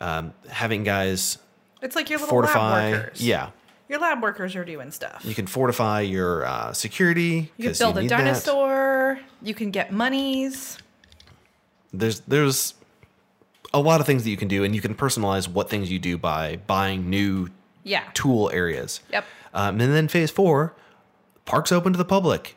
[0.00, 1.38] um, having guys
[1.82, 2.90] It's like your little fortify.
[2.90, 3.20] lab workers.
[3.20, 3.50] Yeah,
[3.88, 5.22] your lab workers are doing stuff.
[5.24, 7.50] You can fortify your uh, security.
[7.56, 8.18] You can build a need that.
[8.18, 9.18] dinosaur.
[9.42, 10.78] You can get monies.
[11.92, 12.74] There's there's
[13.74, 15.98] a lot of things that you can do, and you can personalize what things you
[15.98, 17.48] do by buying new
[17.82, 18.04] Yeah.
[18.14, 19.00] tool areas.
[19.12, 19.24] Yep.
[19.52, 20.74] Um, and then phase four,
[21.44, 22.56] parks open to the public.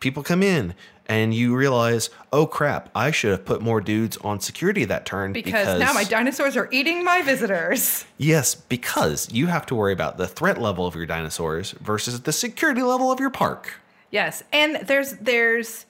[0.00, 0.74] People come in,
[1.06, 5.32] and you realize, oh crap, I should have put more dudes on security that turn
[5.32, 8.04] Because, now my dinosaurs are eating my visitors.
[8.18, 12.32] yes, because you have to worry about the threat level of your dinosaurs versus the
[12.32, 13.74] security level of your park.
[14.10, 15.86] Yes, and there's there's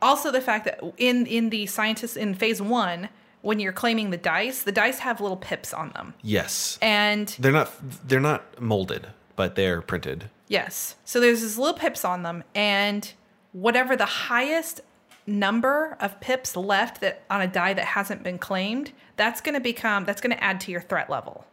[0.00, 3.08] also the fact that in in the scientists in phase one,
[3.48, 7.50] when you're claiming the dice, the dice have little pips on them, Yes, and they're
[7.60, 7.72] not
[8.06, 10.28] they're not molded, but they're printed.
[10.48, 13.14] yes, so there's these little pips on them, and
[13.52, 14.82] whatever the highest
[15.26, 19.60] number of pips left that on a die that hasn't been claimed, that's going to
[19.60, 21.46] become that's going to add to your threat level.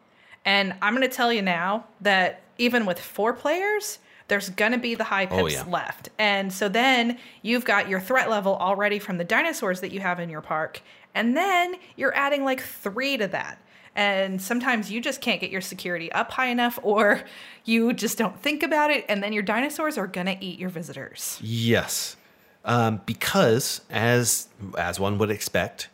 [0.43, 4.77] And I'm going to tell you now that even with four players, there's going to
[4.77, 5.71] be the high oh, pips Oh, yeah.
[5.71, 6.09] left.
[6.19, 10.19] And so then you've got your threat level already from the dinosaurs that you have
[10.19, 10.81] in your park.
[11.15, 13.57] And then you're adding like three to that.
[13.95, 17.23] And sometimes you just can't get your security up high enough, or
[17.63, 19.05] you just don't think about it.
[19.07, 21.39] And then your dinosaurs are going to eat your visitors.
[21.41, 22.17] Yes,
[22.65, 25.87] um, because as as one would expect,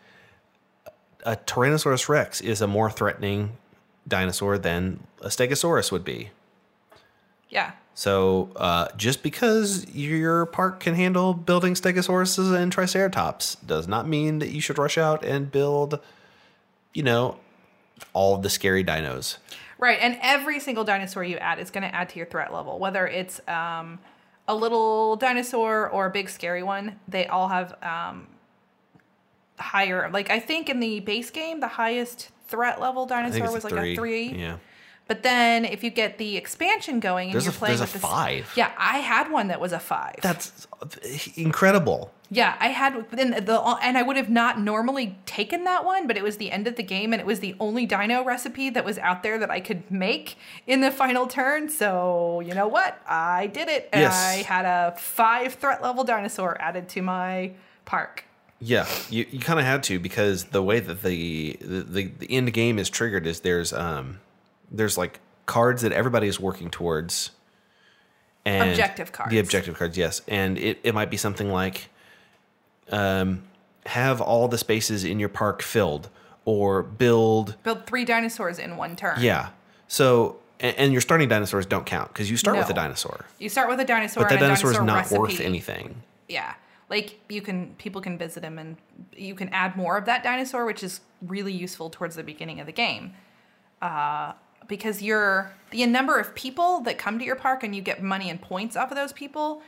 [1.23, 3.57] a Tyrannosaurus Rex is a more threatening
[4.07, 6.31] dinosaur than a Stegosaurus would be.
[7.49, 7.73] Yeah.
[8.01, 14.39] So uh, just because your park can handle building Stegosauruses and Triceratops does not mean
[14.39, 15.99] that you should rush out and build,
[16.95, 17.37] you know,
[18.13, 19.37] all of the scary dinos.
[19.77, 22.79] Right, and every single dinosaur you add is going to add to your threat level,
[22.79, 23.99] whether it's um,
[24.47, 26.99] a little dinosaur or a big scary one.
[27.07, 28.25] They all have um,
[29.59, 30.09] higher.
[30.11, 33.93] Like I think in the base game, the highest threat level dinosaur was like three.
[33.93, 34.29] a three.
[34.29, 34.57] Yeah.
[35.11, 37.93] But then if you get the expansion going and There's you're a- playing there's a
[37.95, 38.53] with this, five.
[38.55, 40.15] yeah, I had one that was a five.
[40.21, 40.67] That's
[41.35, 42.13] incredible.
[42.29, 46.15] Yeah, I had then the and I would have not normally taken that one, but
[46.15, 48.85] it was the end of the game and it was the only dino recipe that
[48.85, 51.67] was out there that I could make in the final turn.
[51.69, 53.01] So, you know what?
[53.05, 53.89] I did it.
[53.91, 54.15] And Yes.
[54.15, 57.51] I had a 5 threat level dinosaur added to my
[57.83, 58.23] park.
[58.61, 62.31] Yeah, you, you kind of had to because the way that the, the the the
[62.31, 64.19] end game is triggered is there's um
[64.71, 67.31] there's like cards that everybody is working towards.
[68.45, 69.29] And Objective cards.
[69.31, 71.89] The objective cards, yes, and it, it might be something like,
[72.91, 73.43] um,
[73.85, 76.09] have all the spaces in your park filled,
[76.45, 79.17] or build Build 3 dinosaurs in one turn.
[79.21, 79.49] yeah.
[79.87, 83.49] So and, and your starting dinosaurs don't count because you start with a dinosaur, You
[83.49, 85.19] start with a dinosaur but that and a dinosaur is not recipe.
[85.19, 86.01] worth anything.
[86.27, 86.53] Yeah.
[86.89, 88.77] Like you can people can visit him and
[89.15, 92.65] you can add more of that dinosaur, which is really useful towards the beginning of
[92.65, 93.13] the game.
[93.81, 94.33] Uh,
[94.71, 98.29] because you're the number of people that come to your park and you get money
[98.29, 99.61] and points off of those people,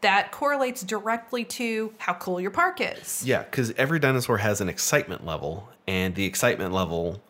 [0.00, 3.22] that correlates directly to how cool your park is.
[3.26, 7.20] Yeah, because every dinosaur has an excitement level, and the excitement level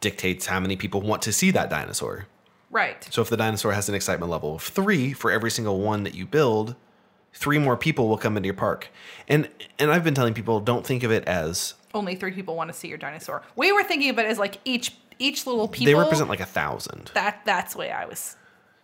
[0.00, 2.26] dictates how many people want to see that dinosaur.
[2.70, 3.08] Right.
[3.10, 6.14] So if the dinosaur has an excitement level of three for every single one that
[6.14, 6.76] you build,
[7.32, 8.90] three more people will come into your park.
[9.26, 9.48] And
[9.78, 12.74] and I've been telling people don't think of it as Only three people want to
[12.78, 13.42] see your dinosaur.
[13.56, 15.86] We were thinking of it as like each each little people.
[15.86, 17.10] they represent like a thousand.
[17.14, 17.42] that.
[17.44, 18.36] That's the way I was.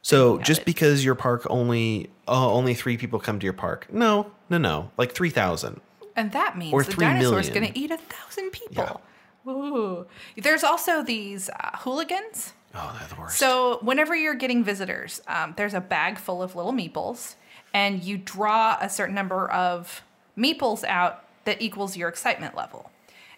[0.03, 0.67] So just it.
[0.67, 4.91] because your park only oh only three people come to your park, no, no, no,
[4.99, 5.81] like three thousand.
[6.17, 9.01] And that means Or the dinosaur's going to eat a thousand people.
[9.49, 10.07] Ooh.
[10.37, 12.53] There's also these uh, hooligans.
[12.75, 13.39] Oh, they're the worst.
[13.39, 17.35] So whenever you're getting visitors, um, there's a bag full of little meeples,
[17.73, 20.03] and you draw a certain number of
[20.37, 22.91] meeples out that equals your excitement level.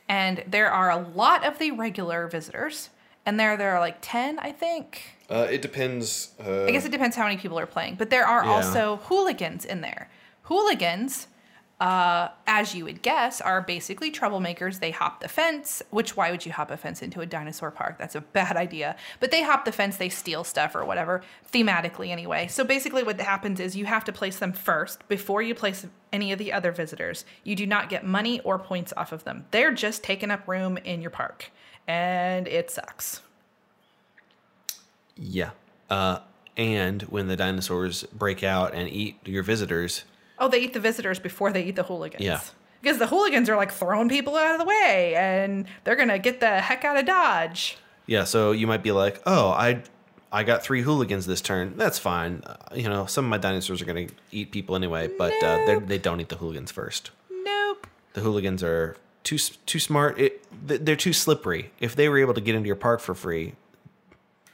[0.08, 2.90] And there are a lot of the regular visitors,
[3.24, 5.02] and there there are like ten, I think.
[5.30, 6.30] uh, it depends.
[6.38, 8.52] Uh, I guess it depends how many people are playing, but there are Yeah.
[8.54, 10.08] also hooligans in there.
[10.42, 11.26] Hooligans,
[11.78, 14.80] uh, as you would guess, are basically troublemakers.
[14.80, 17.98] They hop the fence, which why would you hop a fence into a dinosaur park?
[17.98, 18.96] That's a bad idea.
[19.20, 21.22] But they hop the fence, they steal stuff or whatever,
[21.52, 22.46] thematically anyway.
[22.48, 26.32] So basically, what happens is you have to place them first before you place any
[26.32, 27.26] of the other visitors.
[27.44, 29.44] You do not get money or points off of them.
[29.50, 31.50] They're just taking up room in your park,
[31.86, 33.20] and it sucks.
[35.14, 35.50] Yeah.
[35.90, 36.20] Uh,
[36.56, 40.04] and when the dinosaurs break out and eat your visitors,
[40.38, 42.24] Oh, they eat the visitors before they eat the hooligans.
[42.24, 42.40] Yeah.
[42.82, 46.18] Because the hooligans are like throwing people out of the way and they're going to
[46.18, 47.78] get the heck out of Dodge.
[48.06, 48.24] yeah.
[48.24, 49.82] So you might be like, oh, I,
[50.30, 51.76] I got three hooligans this turn.
[51.76, 52.42] That's fine.
[52.44, 55.64] Uh, you know, some of my dinosaurs are going to eat people anyway, but uh,
[55.66, 57.10] they're- don't eat the hooligans first.
[57.30, 57.86] Nope.
[58.12, 60.18] The hooligans are too too smart.
[60.18, 61.72] It, they're too slippery.
[61.80, 63.54] If they were able to get into your park for free,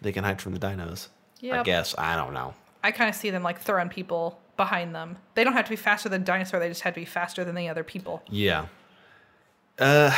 [0.00, 1.08] they can hide from the dinos.
[1.42, 2.54] I guess I don't know.
[2.84, 5.16] I kind of see them like throwing people behind them.
[5.34, 6.60] They don't have to be faster than dinosaur.
[6.60, 8.22] They just have to be faster than the other people.
[8.28, 8.66] Yeah.
[9.78, 10.16] Uh,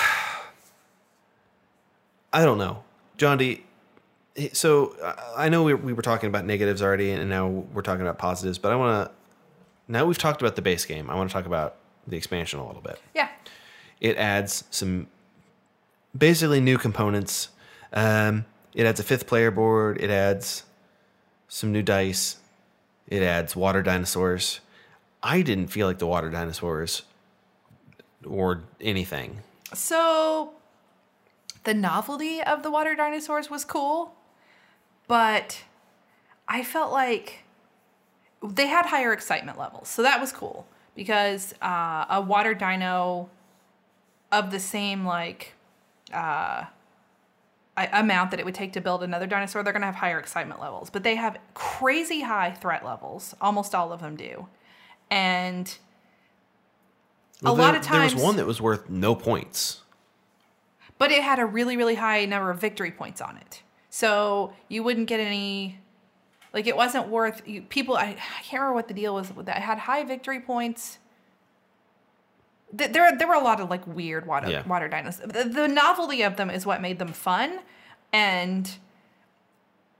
[2.32, 2.82] I don't know,
[3.16, 3.64] John D.
[4.52, 8.02] So I- I know we we were talking about negatives already, and now we're talking
[8.02, 8.58] about positives.
[8.58, 9.14] But I want to.
[9.86, 11.08] Now we've talked about the base game.
[11.10, 11.76] I want to talk about
[12.06, 13.00] the expansion a little bit.
[13.14, 13.28] Yeah.
[14.00, 15.06] It adds some
[16.16, 17.50] basically new components.
[17.92, 20.00] Um, it adds a fifth player board.
[20.00, 20.64] It adds
[21.48, 22.36] some new dice.
[23.08, 24.60] It adds water dinosaurs.
[25.22, 27.02] I didn't feel like the water dinosaurs
[28.26, 29.38] or anything.
[29.72, 30.52] So
[31.64, 34.14] the novelty of the water dinosaurs was cool,
[35.06, 35.62] but
[36.48, 37.44] I felt like
[38.42, 39.88] they had higher excitement levels.
[39.88, 43.28] So that was cool because uh, a water dino
[44.30, 45.54] of the same like
[46.12, 46.64] uh,
[47.76, 50.60] amount that it would take to build another dinosaur, they're going to have higher excitement
[50.60, 50.90] levels.
[50.90, 53.34] But they have crazy high threat levels.
[53.40, 54.46] Almost all of them do.
[55.10, 55.76] And
[57.42, 58.12] a Well, lot of times.
[58.12, 59.80] there was one that was worth no points.
[60.98, 64.82] but it had a really really high number of victory points on it so you
[64.82, 65.78] wouldn't get any
[66.52, 69.46] like it wasn't worth you, people I, I can't remember what the deal was with
[69.46, 70.98] that it had high victory points
[72.76, 74.66] Th- there, there were a lot of like weird water Yeah.
[74.66, 75.30] water dinosaurs.
[75.32, 77.60] The, the novelty of them is what made them fun,
[78.12, 78.70] and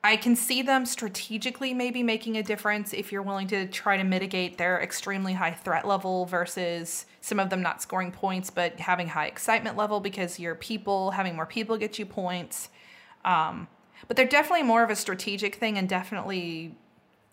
[0.02, 4.04] I can see them strategically maybe making a difference if you're willing to try to
[4.04, 9.08] mitigate their extremely high threat level versus some of them not scoring points but having
[9.08, 12.68] high excitement level because your people having more people get you points.
[13.24, 13.66] Um,
[14.06, 16.74] but they're definitely more of a strategic thing and definitely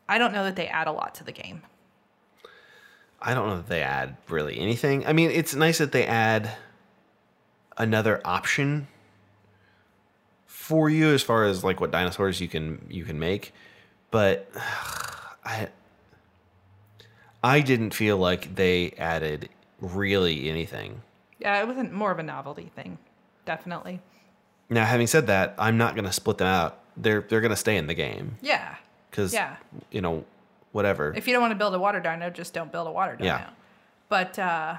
[0.07, 1.63] I don't know that they add a lot to the game.
[3.21, 5.05] I don't know that they add really anything.
[5.05, 6.51] I mean, it's nice that they add
[7.77, 8.87] another option
[10.45, 13.53] for you as far as like what dinosaurs you can you can make,
[14.09, 14.49] but
[15.45, 15.69] I
[17.43, 19.49] I didn't feel like they added
[19.79, 21.01] really anything.
[21.39, 22.97] Yeah, it wasn't more of a novelty thing.
[23.45, 23.99] Definitely.
[24.69, 26.79] Now, having said that, I'm not going to split them out.
[26.95, 28.75] They're they're going to stay in the game Yeah.
[29.09, 29.55] because Yeah.
[29.91, 30.23] you know
[30.71, 31.13] whatever.
[31.15, 33.29] If you don't want to build a water dino, just don't build a water dino.
[33.29, 33.49] Yeah.
[34.09, 34.77] But uh,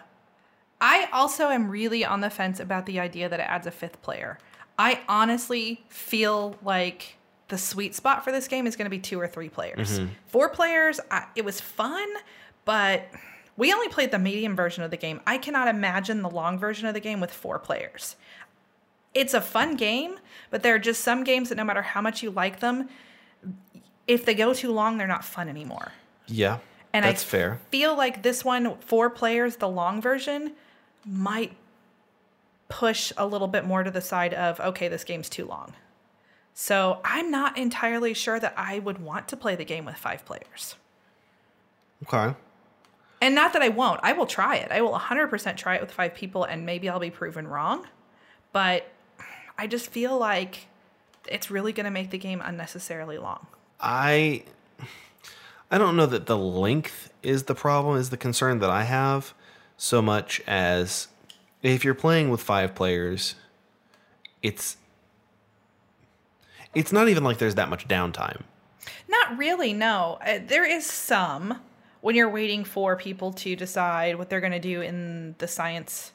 [0.81, 4.03] I also am really on the fence about the idea that it adds a fifth
[4.03, 4.39] player.
[4.79, 7.17] I honestly feel like
[7.49, 10.01] the sweet spot for this game is going to be two or three players.
[10.27, 12.09] Four players, I, it was fun,
[12.65, 13.09] but
[13.57, 15.21] we only played the medium version of the game.
[15.27, 18.17] I cannot imagine the long version of the game with four players.
[19.13, 20.17] It's a fun game,
[20.51, 22.89] but there are just some games that no matter how much you like them,
[24.07, 25.93] if they go too long, they're not fun anymore.
[26.27, 26.59] yeah,
[26.93, 27.61] And that's I fair.
[27.71, 30.53] feel like this one, four players, the long version,
[31.07, 31.53] might
[32.69, 35.75] push a little bit more to the side of, okay, this game's too long.
[36.55, 40.25] So I'm not entirely sure that I would want to play the game with five
[40.25, 40.77] players.
[42.05, 42.35] Okay.
[43.21, 44.01] And not that I won't.
[44.03, 44.71] I will try it.
[44.71, 47.87] I will 100% try it with five people and maybe I'll be proven wrong.
[48.53, 48.91] But
[49.57, 50.67] I just feel like
[51.29, 53.47] it's really going to make the game unnecessarily long.
[53.83, 54.45] I
[55.71, 59.35] I don't know that the length is the problem is the concern that I have
[59.77, 61.09] so much as
[61.63, 63.35] if you're playing with five players
[64.43, 64.77] it's
[66.75, 68.43] it's not even like there's that much downtime.
[69.09, 70.19] Not really, no.
[70.27, 71.61] Uh, there is some
[72.01, 76.13] when you're waiting for people to decide what they're going to do in the science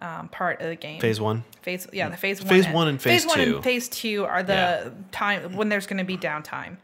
[0.00, 1.00] um, part of the game.
[1.00, 1.44] Phase 1.
[1.62, 2.48] Phase, yeah, the phase one.
[2.48, 3.54] Phase one and phase one two.
[3.56, 4.90] and phase two are the Yeah.
[5.12, 6.78] time when there's going to be downtime.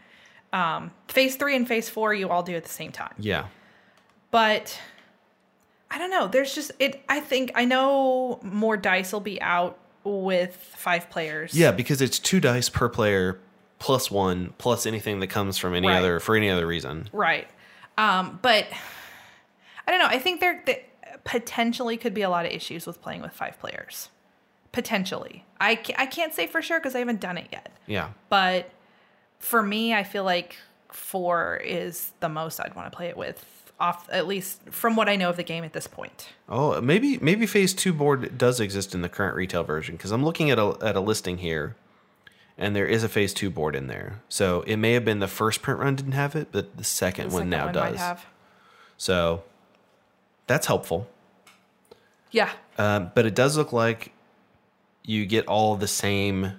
[0.52, 3.14] Um, phase three and phase four, you all do at the same time.
[3.18, 3.46] Yeah.
[4.30, 4.80] But
[5.90, 6.26] I don't know.
[6.28, 7.02] There's just it.
[7.08, 11.54] I think I know more dice will be out with five players.
[11.54, 13.38] Yeah, because it's two dice per player
[13.78, 15.98] plus 1 plus anything that comes from any Right.
[15.98, 17.08] other for any other reason.
[17.12, 17.46] Right.
[17.98, 18.66] Um, but
[19.86, 20.06] I don't know.
[20.06, 20.80] I think there, there
[21.24, 24.08] potentially could be a lot of issues with playing with five players.
[24.72, 25.44] Potentially.
[25.60, 27.70] I, I can't say for sure because I haven't done it yet.
[27.86, 28.10] Yeah.
[28.28, 28.70] But
[29.38, 30.56] for me, I feel like
[30.90, 33.44] four is the most I'd want to play it with,
[33.78, 36.28] off at least from what I know of the game at this point.
[36.48, 40.24] Oh, maybe maybe phase two board does exist in the current retail version because I'm
[40.24, 41.76] looking at a at a listing here,
[42.56, 44.22] and there is a phase two board in there.
[44.28, 47.28] So it may have been the first print run didn't have it, but the second
[47.28, 48.18] The one second now one does.
[48.96, 49.44] So
[50.46, 51.08] that's helpful.
[52.30, 52.50] Yeah.
[52.78, 54.12] Um, but it does look like
[55.04, 56.52] you get all the same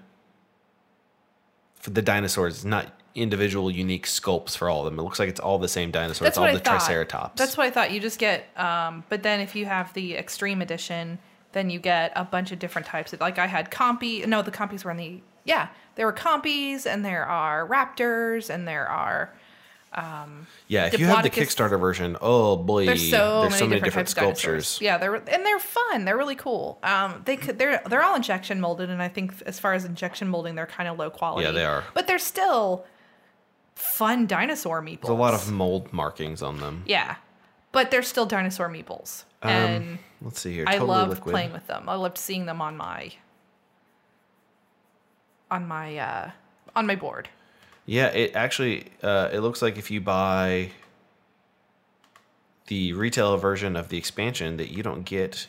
[1.87, 4.99] for the dinosaurs, not individual unique sculpts for all of them.
[4.99, 6.25] It looks like it's all the same dinosaur.
[6.25, 6.79] That's it's all I the thought.
[6.79, 7.39] Triceratops.
[7.39, 7.91] That's what I thought.
[7.91, 11.17] You just get, um, but then if you have the extreme edition,
[11.53, 13.13] then you get a bunch of different types.
[13.13, 14.27] Of, like I had compy.
[14.27, 15.69] No, the compies were in the yeah.
[15.95, 19.33] There were compies, and there are raptors, and there are
[19.95, 24.77] Yeah, if you have the Kickstarter version, oh boy, there's so, many, different, types sculptures.
[24.81, 26.05] Yeah, they're and they're fun.
[26.05, 26.77] They're really cool.
[26.83, 30.27] Um, they could they're they're all injection molded, and I think as far as injection
[30.27, 31.45] molding, they're kind of low quality.
[31.45, 31.83] Yeah, they are.
[31.93, 32.85] But they're still
[33.75, 35.01] fun dinosaur meeples.
[35.01, 36.83] There's a lot of mold markings on them.
[36.85, 37.15] yeah,
[37.71, 40.65] but they're still dinosaur meeples, and Let's see here.
[40.67, 41.33] I Totally loved liquid.
[41.33, 41.87] playing with them.
[41.87, 43.11] I loved seeing them on my
[45.49, 46.31] on my uh,
[46.75, 47.29] on my board.
[47.87, 50.71] Yeah, it actually uh, it looks like if you buy
[52.67, 55.47] the retail version of the expansion, that you don't get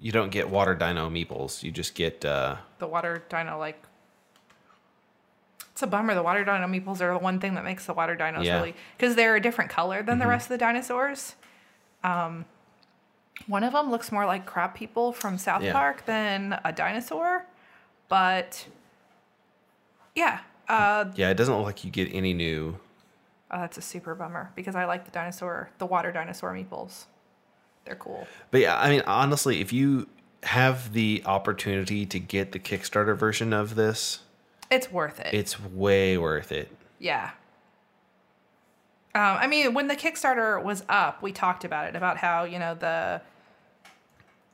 [0.00, 1.62] you don't get water dino meeples.
[1.62, 3.80] You just get uh, the water dino like
[5.72, 8.16] it's a bummer the water dino meeples are the one thing that makes the water
[8.16, 8.56] dinos Yeah.
[8.56, 11.36] really because they're a different color than the rest of the dinosaurs
[12.02, 12.44] um
[13.46, 15.72] one of them looks more like crab people from south Yeah.
[15.72, 17.46] park than a dinosaur
[18.08, 18.66] but
[20.14, 20.40] yeah
[20.70, 21.30] uh yeah.
[21.30, 22.78] It doesn't look like you get any new.
[23.50, 27.06] oh, that's a super bummer because i like the dinosaur the water dinosaur meeples
[27.84, 30.08] they're cool But yeah, I mean, honestly, if you
[30.44, 34.20] have the opportunity to get the Kickstarter version of this,
[34.70, 36.68] it's worth it it's way worth it.
[36.98, 37.30] Yeah.
[39.14, 42.58] Um, I mean, when the Kickstarter was up, we talked about it about how you
[42.60, 43.20] know the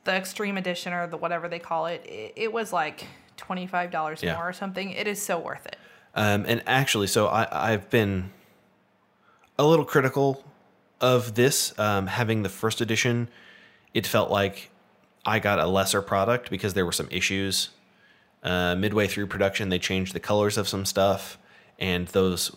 [0.05, 3.05] the Extreme Edition or the whatever they call it, it, it was like
[3.35, 4.35] twenty five dollars Yeah.
[4.35, 4.89] more or something.
[4.89, 5.77] It is so worth it.
[6.15, 8.31] Um, and actually, so I, I've been
[9.57, 10.43] a little critical
[10.99, 11.77] of this.
[11.77, 13.29] Um, having the first edition,
[13.93, 14.71] it felt like
[15.25, 17.69] I got a lesser product because there were some issues.
[18.43, 21.37] Uh, midway through production, they changed the colors of some stuff,
[21.79, 22.51] and those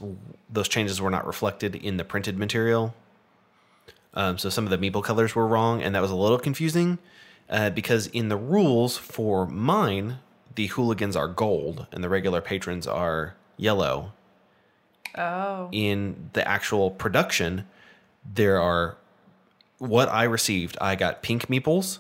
[0.49, 2.95] those changes were not reflected in the printed material.
[4.15, 6.99] Um, so some of the meeple colors were wrong, and that was a little confusing
[7.49, 10.19] uh, because in the rules for mine,
[10.55, 14.13] the hooligans are gold and the regular patrons are yellow.
[15.17, 17.67] Oh, In the actual production,
[18.25, 18.97] there are
[19.79, 20.79] what I received.
[20.81, 21.99] I got pink meeples,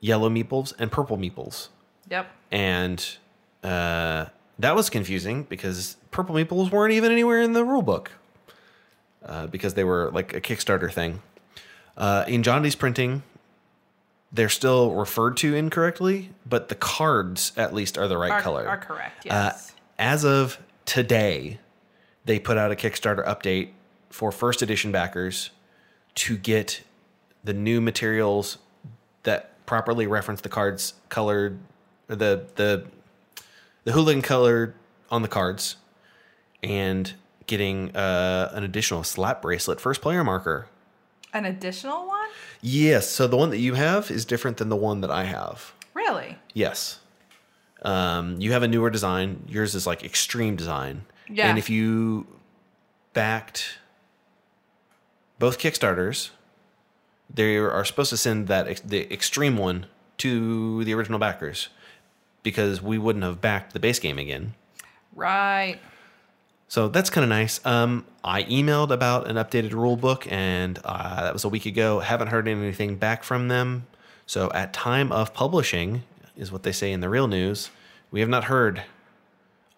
[0.00, 1.68] yellow meeples, and purple meeples,
[2.10, 2.26] yep.
[2.50, 3.16] and
[3.64, 4.26] uh,
[4.58, 8.10] that was confusing because purple meeples weren't even anywhere in the rule book
[9.24, 11.22] uh, because they were like a Kickstarter thing.
[11.96, 13.22] Uh, in John Dee's printing,
[14.30, 18.68] they're still referred to incorrectly, but the cards at least are the right Are, color.
[18.68, 19.26] are correct.
[19.26, 19.69] Uh, Yes.
[20.00, 21.60] As of today,
[22.24, 23.68] they put out a Kickstarter update
[24.08, 25.50] for first edition backers
[26.16, 26.82] to get
[27.44, 28.58] the new materials
[29.22, 31.58] that properly reference the cards colored,
[32.08, 32.86] or the the
[33.84, 34.74] the hooligan color
[35.10, 35.76] on the cards,
[36.62, 37.12] and
[37.46, 40.66] getting uh, an additional slap bracelet first player marker.
[41.32, 42.28] An additional one?
[42.60, 45.72] Yes, so the one that you have is different than the one that I have.
[45.94, 46.38] Really?
[46.54, 46.99] Yes.
[47.82, 49.44] Um, you have a newer design.
[49.48, 51.04] Yours is like extreme design.
[51.28, 51.48] Yeah.
[51.48, 52.26] And if you
[53.12, 53.78] backed
[55.38, 56.30] both Kickstarters,
[57.32, 59.86] they are supposed to send that ex- the extreme one
[60.18, 61.68] to the original backers
[62.42, 64.54] because we wouldn't have backed the base game again.
[65.14, 65.78] Right.
[66.68, 67.64] So that's kind of nice.
[67.66, 71.98] Um, I emailed about an updated rule book, and uh, that was a week ago.
[71.98, 73.86] Haven't heard anything back from them.
[74.26, 76.04] So at time of publishing,
[76.40, 77.70] is what they say in the real news.
[78.10, 78.82] We have not heard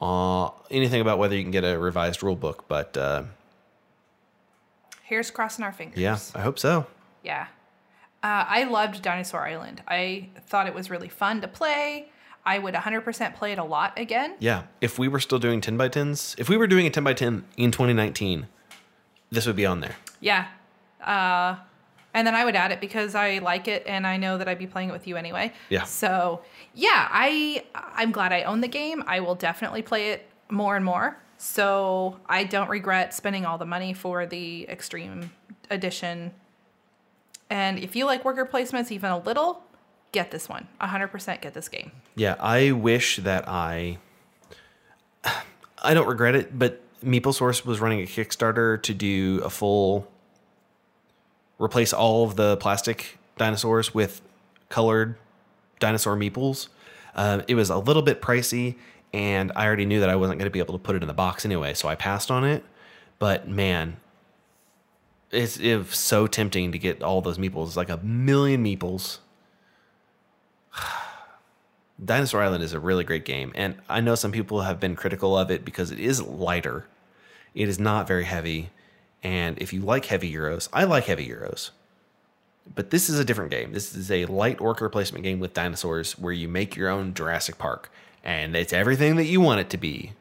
[0.00, 3.24] uh, anything about whether you can get a revised rule book, but uh,
[5.02, 5.98] Here's crossing our fingers.
[5.98, 6.86] yeah, I hope so.
[7.22, 7.48] Yeah.
[8.22, 9.82] Uh, I loved Dinosaur Island.
[9.86, 12.08] I thought it was really fun to play.
[12.46, 14.36] I would 100% play it a lot again.
[14.38, 17.04] Yeah, if we were still doing 10 by 10s, if we were doing a 10
[17.04, 18.46] by 10 in 2019,
[19.30, 19.96] this would be on there.
[20.20, 20.46] Yeah.
[21.04, 21.56] Uh,
[22.14, 24.58] and then I would add it because I like it and I know that I'd
[24.58, 25.52] be playing it with you anyway.
[25.68, 25.84] Yeah.
[25.84, 26.42] So
[26.74, 29.02] yeah, I I'm glad I own the game.
[29.06, 31.18] I will definitely play it more and more.
[31.38, 35.32] So I don't regret spending all the money for the extreme
[35.70, 36.32] edition.
[37.50, 39.64] And if you like worker placements even a little,
[40.12, 40.68] get this one.
[40.80, 41.90] 100% get this game.
[42.14, 43.98] Yeah, I wish that I.
[45.84, 50.11] I don't regret it, but Meeple Source was running a Kickstarter to do a full
[51.62, 54.20] replace all of the plastic dinosaurs with
[54.68, 55.16] colored
[55.78, 56.68] dinosaur meeples.
[57.14, 58.76] Uh, it was a little bit pricey,
[59.12, 61.08] and I already knew that I wasn't going to be able to put it in
[61.08, 62.64] the box anyway, so I passed on it.
[63.18, 63.98] But man,
[65.30, 65.60] it's,
[65.96, 67.68] so tempting to get all those meeples.
[67.68, 69.18] It's like a million meeples.
[72.04, 75.38] Dinosaur Island is a really great game, and I know some people have been critical
[75.38, 76.86] of it because it is lighter.
[77.54, 78.70] It is not very heavy,
[79.22, 81.70] and if you like heavy euros, I like heavy euros.
[82.74, 83.72] But this is a different game.
[83.72, 87.58] This is a light worker placement game with dinosaurs where you make your own Jurassic
[87.58, 87.90] Park.
[88.24, 90.12] And it's everything that you want it to be.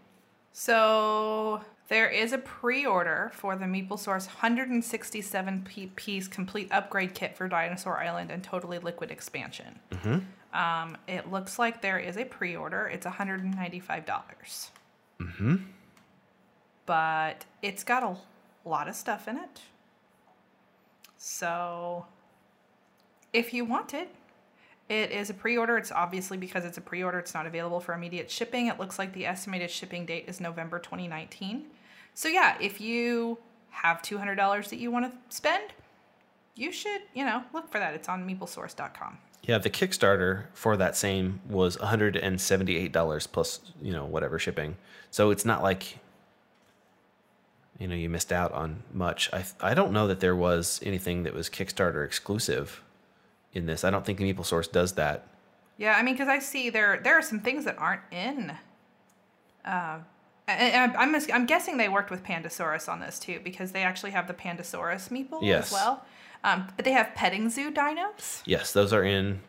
[0.54, 7.47] So there is a pre-order for the MeepleSource 167 p- piece complete upgrade kit for
[7.47, 9.80] Dinosaur Island and Totally Liquid expansion.
[10.54, 12.88] Um, it looks like there is a pre-order.
[12.88, 14.72] It's 195 dollars.
[15.20, 15.56] Mm-hmm.
[16.86, 18.16] But it's got a
[18.70, 19.62] lot of stuff in it.
[21.18, 22.05] So
[23.34, 24.09] if you want it,
[24.89, 25.78] it is a pre-order.
[25.78, 28.68] It's obviously because it's a pre-order, it's not available for immediate shipping.
[28.68, 31.66] It looks like the estimated shipping date is November 2019.
[32.14, 33.38] So yeah, if you
[33.70, 35.72] have $200 that you want to spend,
[36.55, 37.93] you should, you know, look for that.
[37.93, 39.18] It's on meeplesource.com.
[39.43, 44.76] Yeah, the Kickstarter for that same was $178 plus, you know, whatever shipping.
[45.09, 45.97] So it's not like
[47.82, 49.29] you know, you missed out on much.
[49.34, 52.82] I I don't know that there was anything that was Kickstarter exclusive
[53.53, 53.84] in this.
[53.84, 55.27] I don't think Meeple Source does that.
[55.77, 58.53] Yeah, I mean, because I see there there are some things that aren't in.
[59.65, 59.99] Uh,
[60.47, 64.11] and I'm I'm I'm guessing they worked with Pandasaurus on this too because they actually
[64.11, 65.67] have the Pandasaurus meeple Yes.
[65.67, 66.05] as well.
[66.43, 69.41] Um, but they have petting zoo dinos, Yes, those are in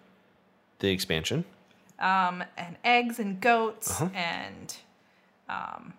[0.80, 1.44] the expansion.
[1.98, 4.10] um, and eggs and goats Uh-huh.
[4.14, 4.76] and
[5.48, 5.94] um,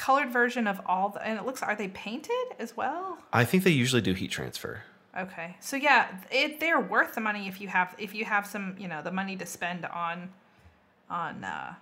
[0.00, 1.24] colored version of all the.
[1.24, 3.18] And it looks are they painted as well?
[3.32, 4.82] I think they usually do heat transfer.
[5.16, 8.76] Okay, so yeah, it, they're worth the money if you have if you have some
[8.78, 10.30] you know the money to spend on
[11.10, 11.74] on uh,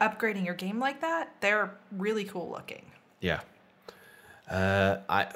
[0.00, 1.34] upgrading your game like that.
[1.40, 2.86] They're really cool looking.
[3.20, 3.40] Yeah.
[4.48, 5.26] Uh, I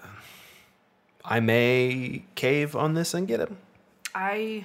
[1.25, 3.53] I may cave on this and get it.
[4.15, 4.65] I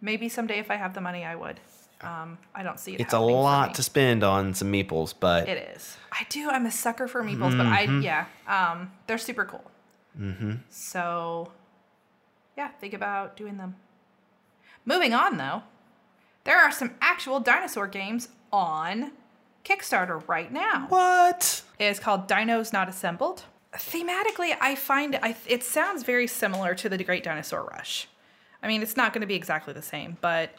[0.00, 1.60] maybe someday if I have the money, I would.
[2.02, 3.00] Um, I don't see it.
[3.00, 5.96] It's a lot to spend on some meeples, but It is.
[6.12, 6.48] I do.
[6.50, 8.00] I'm a sucker for meeples, but I Mm-hmm.
[8.02, 9.70] yeah, um, they're super cool.
[10.18, 10.52] Mm-hmm.
[10.68, 11.52] So,
[12.56, 13.76] yeah, think about doing them.
[14.84, 15.62] Moving on though,
[16.44, 19.12] there are some actual dinosaur games on
[19.64, 20.86] Kickstarter right now.
[20.88, 21.62] what?
[21.78, 23.44] It is called Dinos Not Assembled.
[23.74, 28.08] Thematically, I find I, it sounds very similar to the Great Dinosaur Rush.
[28.62, 30.50] I mean, it's not going to be exactly the same, but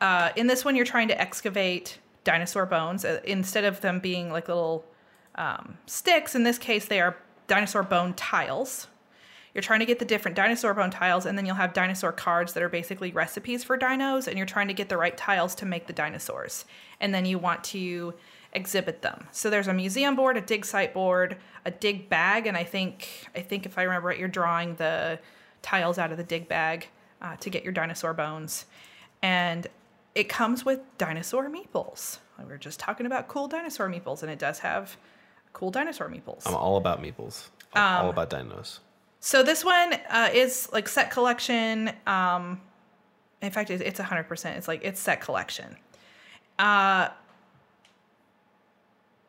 [0.00, 4.30] uh, in this one, you're trying to excavate dinosaur bones uh, instead of them being
[4.30, 4.84] like little
[5.34, 6.34] um, sticks.
[6.34, 8.86] In this case, they are dinosaur bone tiles.
[9.54, 12.52] You're trying to get the different dinosaur bone tiles, and then you'll have dinosaur cards
[12.52, 15.66] that are basically recipes for dinos, and you're trying to get the right tiles to
[15.66, 16.64] make the dinosaurs.
[17.00, 18.14] And then you want to
[18.52, 19.26] exhibit them.
[19.32, 23.28] So there's a museum board, a dig site board, a dig bag, and I think
[23.34, 25.18] I think if I remember right, you're drawing the
[25.62, 26.88] tiles out of the dig bag
[27.20, 28.66] uh, to get your dinosaur bones,
[29.20, 29.66] and
[30.14, 32.18] it comes with dinosaur meeples.
[32.38, 34.96] We were just talking about cool dinosaur meeples, and it does have
[35.52, 36.46] cool dinosaur meeples.
[36.46, 37.48] I'm all about meeples.
[37.74, 38.80] I'm all about dinos.
[39.20, 41.92] So this one uh, is like set collection.
[42.06, 42.60] Um,
[43.42, 44.56] in fact, it's, it's 100%.
[44.56, 45.76] It's like it's set collection.
[46.58, 47.08] Uh,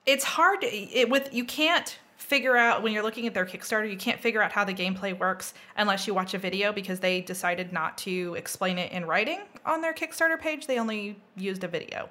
[0.05, 3.89] it's hard to, it with you can't figure out when you're looking at their Kickstarter,
[3.89, 7.19] you can't figure out how the gameplay works unless you watch a video because they
[7.19, 10.67] decided not to explain it in writing on their Kickstarter page.
[10.67, 12.09] They only used a video.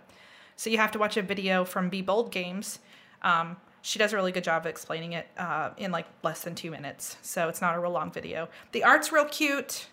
[0.57, 2.81] So you have to watch a video from Be Bold Games.
[3.23, 6.55] Um, she does a really good job of explaining it uh, in like less than
[6.55, 7.17] two minutes.
[7.23, 8.49] So it's not a real long video.
[8.73, 9.87] The art's real cute.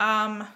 [0.00, 0.48] Um,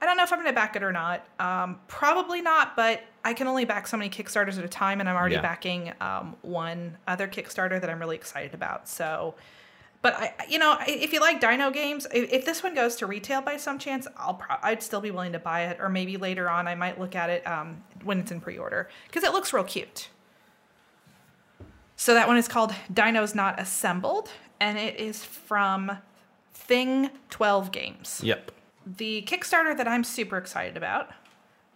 [0.00, 1.26] I don't know if I'm going to back it or not.
[1.40, 5.08] Um, probably not, but I can only back so many Kickstarters at a time, and
[5.08, 5.42] I'm already Yeah.
[5.42, 8.88] backing um, one other Kickstarter that I'm really excited about.
[8.88, 9.34] So,
[10.00, 13.06] but I, you know, if you like Dino games, if, if this one goes to
[13.06, 16.16] retail by some chance, I'll pro- I'd still be willing to buy it, or maybe
[16.16, 19.52] later on I might look at it um, when it's in pre-order because it looks
[19.52, 20.08] real cute.
[21.96, 25.98] So that one is called Dinos Not Assembled, and it is from
[26.54, 28.22] Thing 12 Games.
[28.24, 28.52] Yep.
[28.86, 31.10] The Kickstarter that I'm super excited about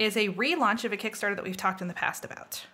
[0.03, 2.65] is a relaunch of a Kickstarter that we've talked in the past about.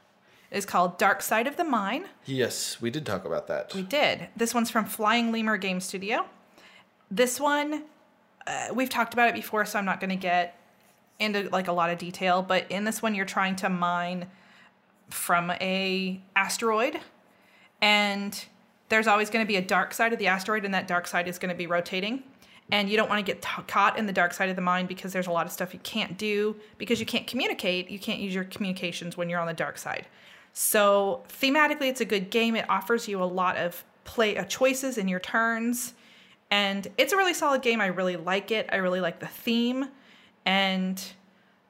[0.50, 2.06] It is called Dark Side of the Mine.
[2.24, 3.74] Yes, we did talk about that.
[3.74, 4.28] We did.
[4.36, 6.26] This one's from Flying Lemur Game Studio.
[7.10, 7.84] This one,
[8.46, 10.58] uh, we've talked about it before, so I'm not going to get
[11.18, 12.42] into like a lot of detail.
[12.42, 14.28] But in this one, you're trying to mine
[15.10, 17.00] from a asteroid,
[17.82, 18.44] and
[18.88, 21.28] there's always going to be a dark side of the asteroid, and that dark side
[21.28, 22.22] is going to be rotating.
[22.70, 24.88] And you don't want to get t- caught in the dark side of the mind
[24.88, 27.90] because there's a lot of stuff you can't do because you can't communicate.
[27.90, 30.06] You can't use your communications when you're on the dark side.
[30.52, 32.56] So thematically, it's a good game.
[32.56, 35.94] It offers you a lot of play uh, choices in your turns,
[36.50, 37.80] and it's a really solid game.
[37.80, 38.68] I really like it.
[38.72, 39.88] I really like the theme,
[40.44, 41.02] and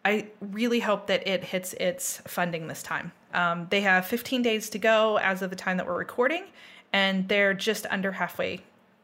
[0.05, 3.12] I really hope that it hits its funding this time.
[3.35, 6.45] Um, they have 15 days to go as of the time that we're recording,
[6.93, 8.61] and they're just under halfway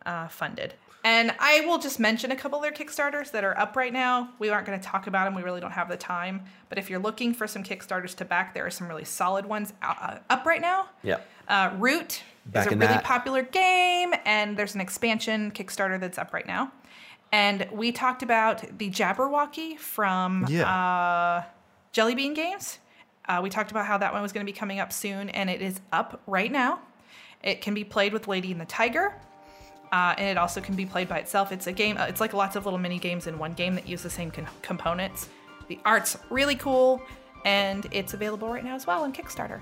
[0.07, 0.75] uh, funded.
[1.05, 4.31] And I will just mention a couple of their Kickstarters that are up right now.
[4.39, 5.35] We aren't going to talk about them.
[5.35, 6.43] We really don't have the time.
[6.71, 9.75] But if you're looking for some Kickstarters to back, there are some really solid ones
[9.83, 10.89] out, uh, up right now.
[11.03, 11.19] Yeah.
[11.47, 13.05] Uh, Root Back is a really that.
[13.05, 16.73] popular game, and there's an expansion Kickstarter that's up right now.
[17.33, 20.67] And we talked about the Jabberwocky from Yeah.
[20.73, 21.43] uh,
[21.93, 22.79] Jelly Bean Games.
[23.29, 25.51] Uh, we talked about how that one was going to be coming up soon, and
[25.51, 26.81] it is up right now.
[27.43, 29.15] It can be played with Lady and the Tiger,
[29.95, 31.53] uh, and it also can be played by itself.
[31.53, 31.97] It's a game.
[31.97, 34.31] Uh, it's like lots of little mini games in one game that use the same
[34.31, 35.29] con- components.
[35.69, 37.01] The art's really cool,
[37.45, 39.61] and it's available right now as well on Kickstarter.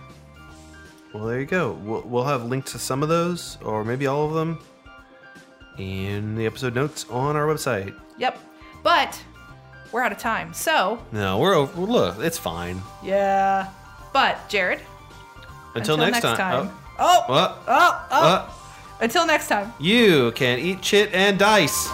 [1.13, 1.73] Well, there you go.
[1.85, 4.59] We'll, we'll have links to some of those, or maybe all of them,
[5.79, 7.95] in the episode notes on our website.
[8.19, 8.39] Yep.
[8.83, 9.23] But
[9.93, 10.53] we're out of time.
[10.55, 11.81] So, No, we're over.
[11.81, 12.81] Look, it's fine.
[13.03, 13.69] yeah.
[14.13, 14.81] But, Jared,
[15.75, 16.69] Until, next, time.
[16.71, 17.63] Oh, Oh, what?
[17.67, 18.23] oh, oh.
[18.31, 18.59] What?
[19.03, 19.75] Until next time.
[19.81, 21.89] You can eat chit and dice.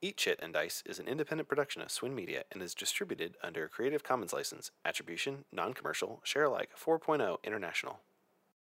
[0.00, 3.64] Eat Chit and Dice is an independent production of Swin Media and is distributed under
[3.64, 7.98] a Creative Commons license, Attribution, Non Commercial, Share Alike 4.0 International.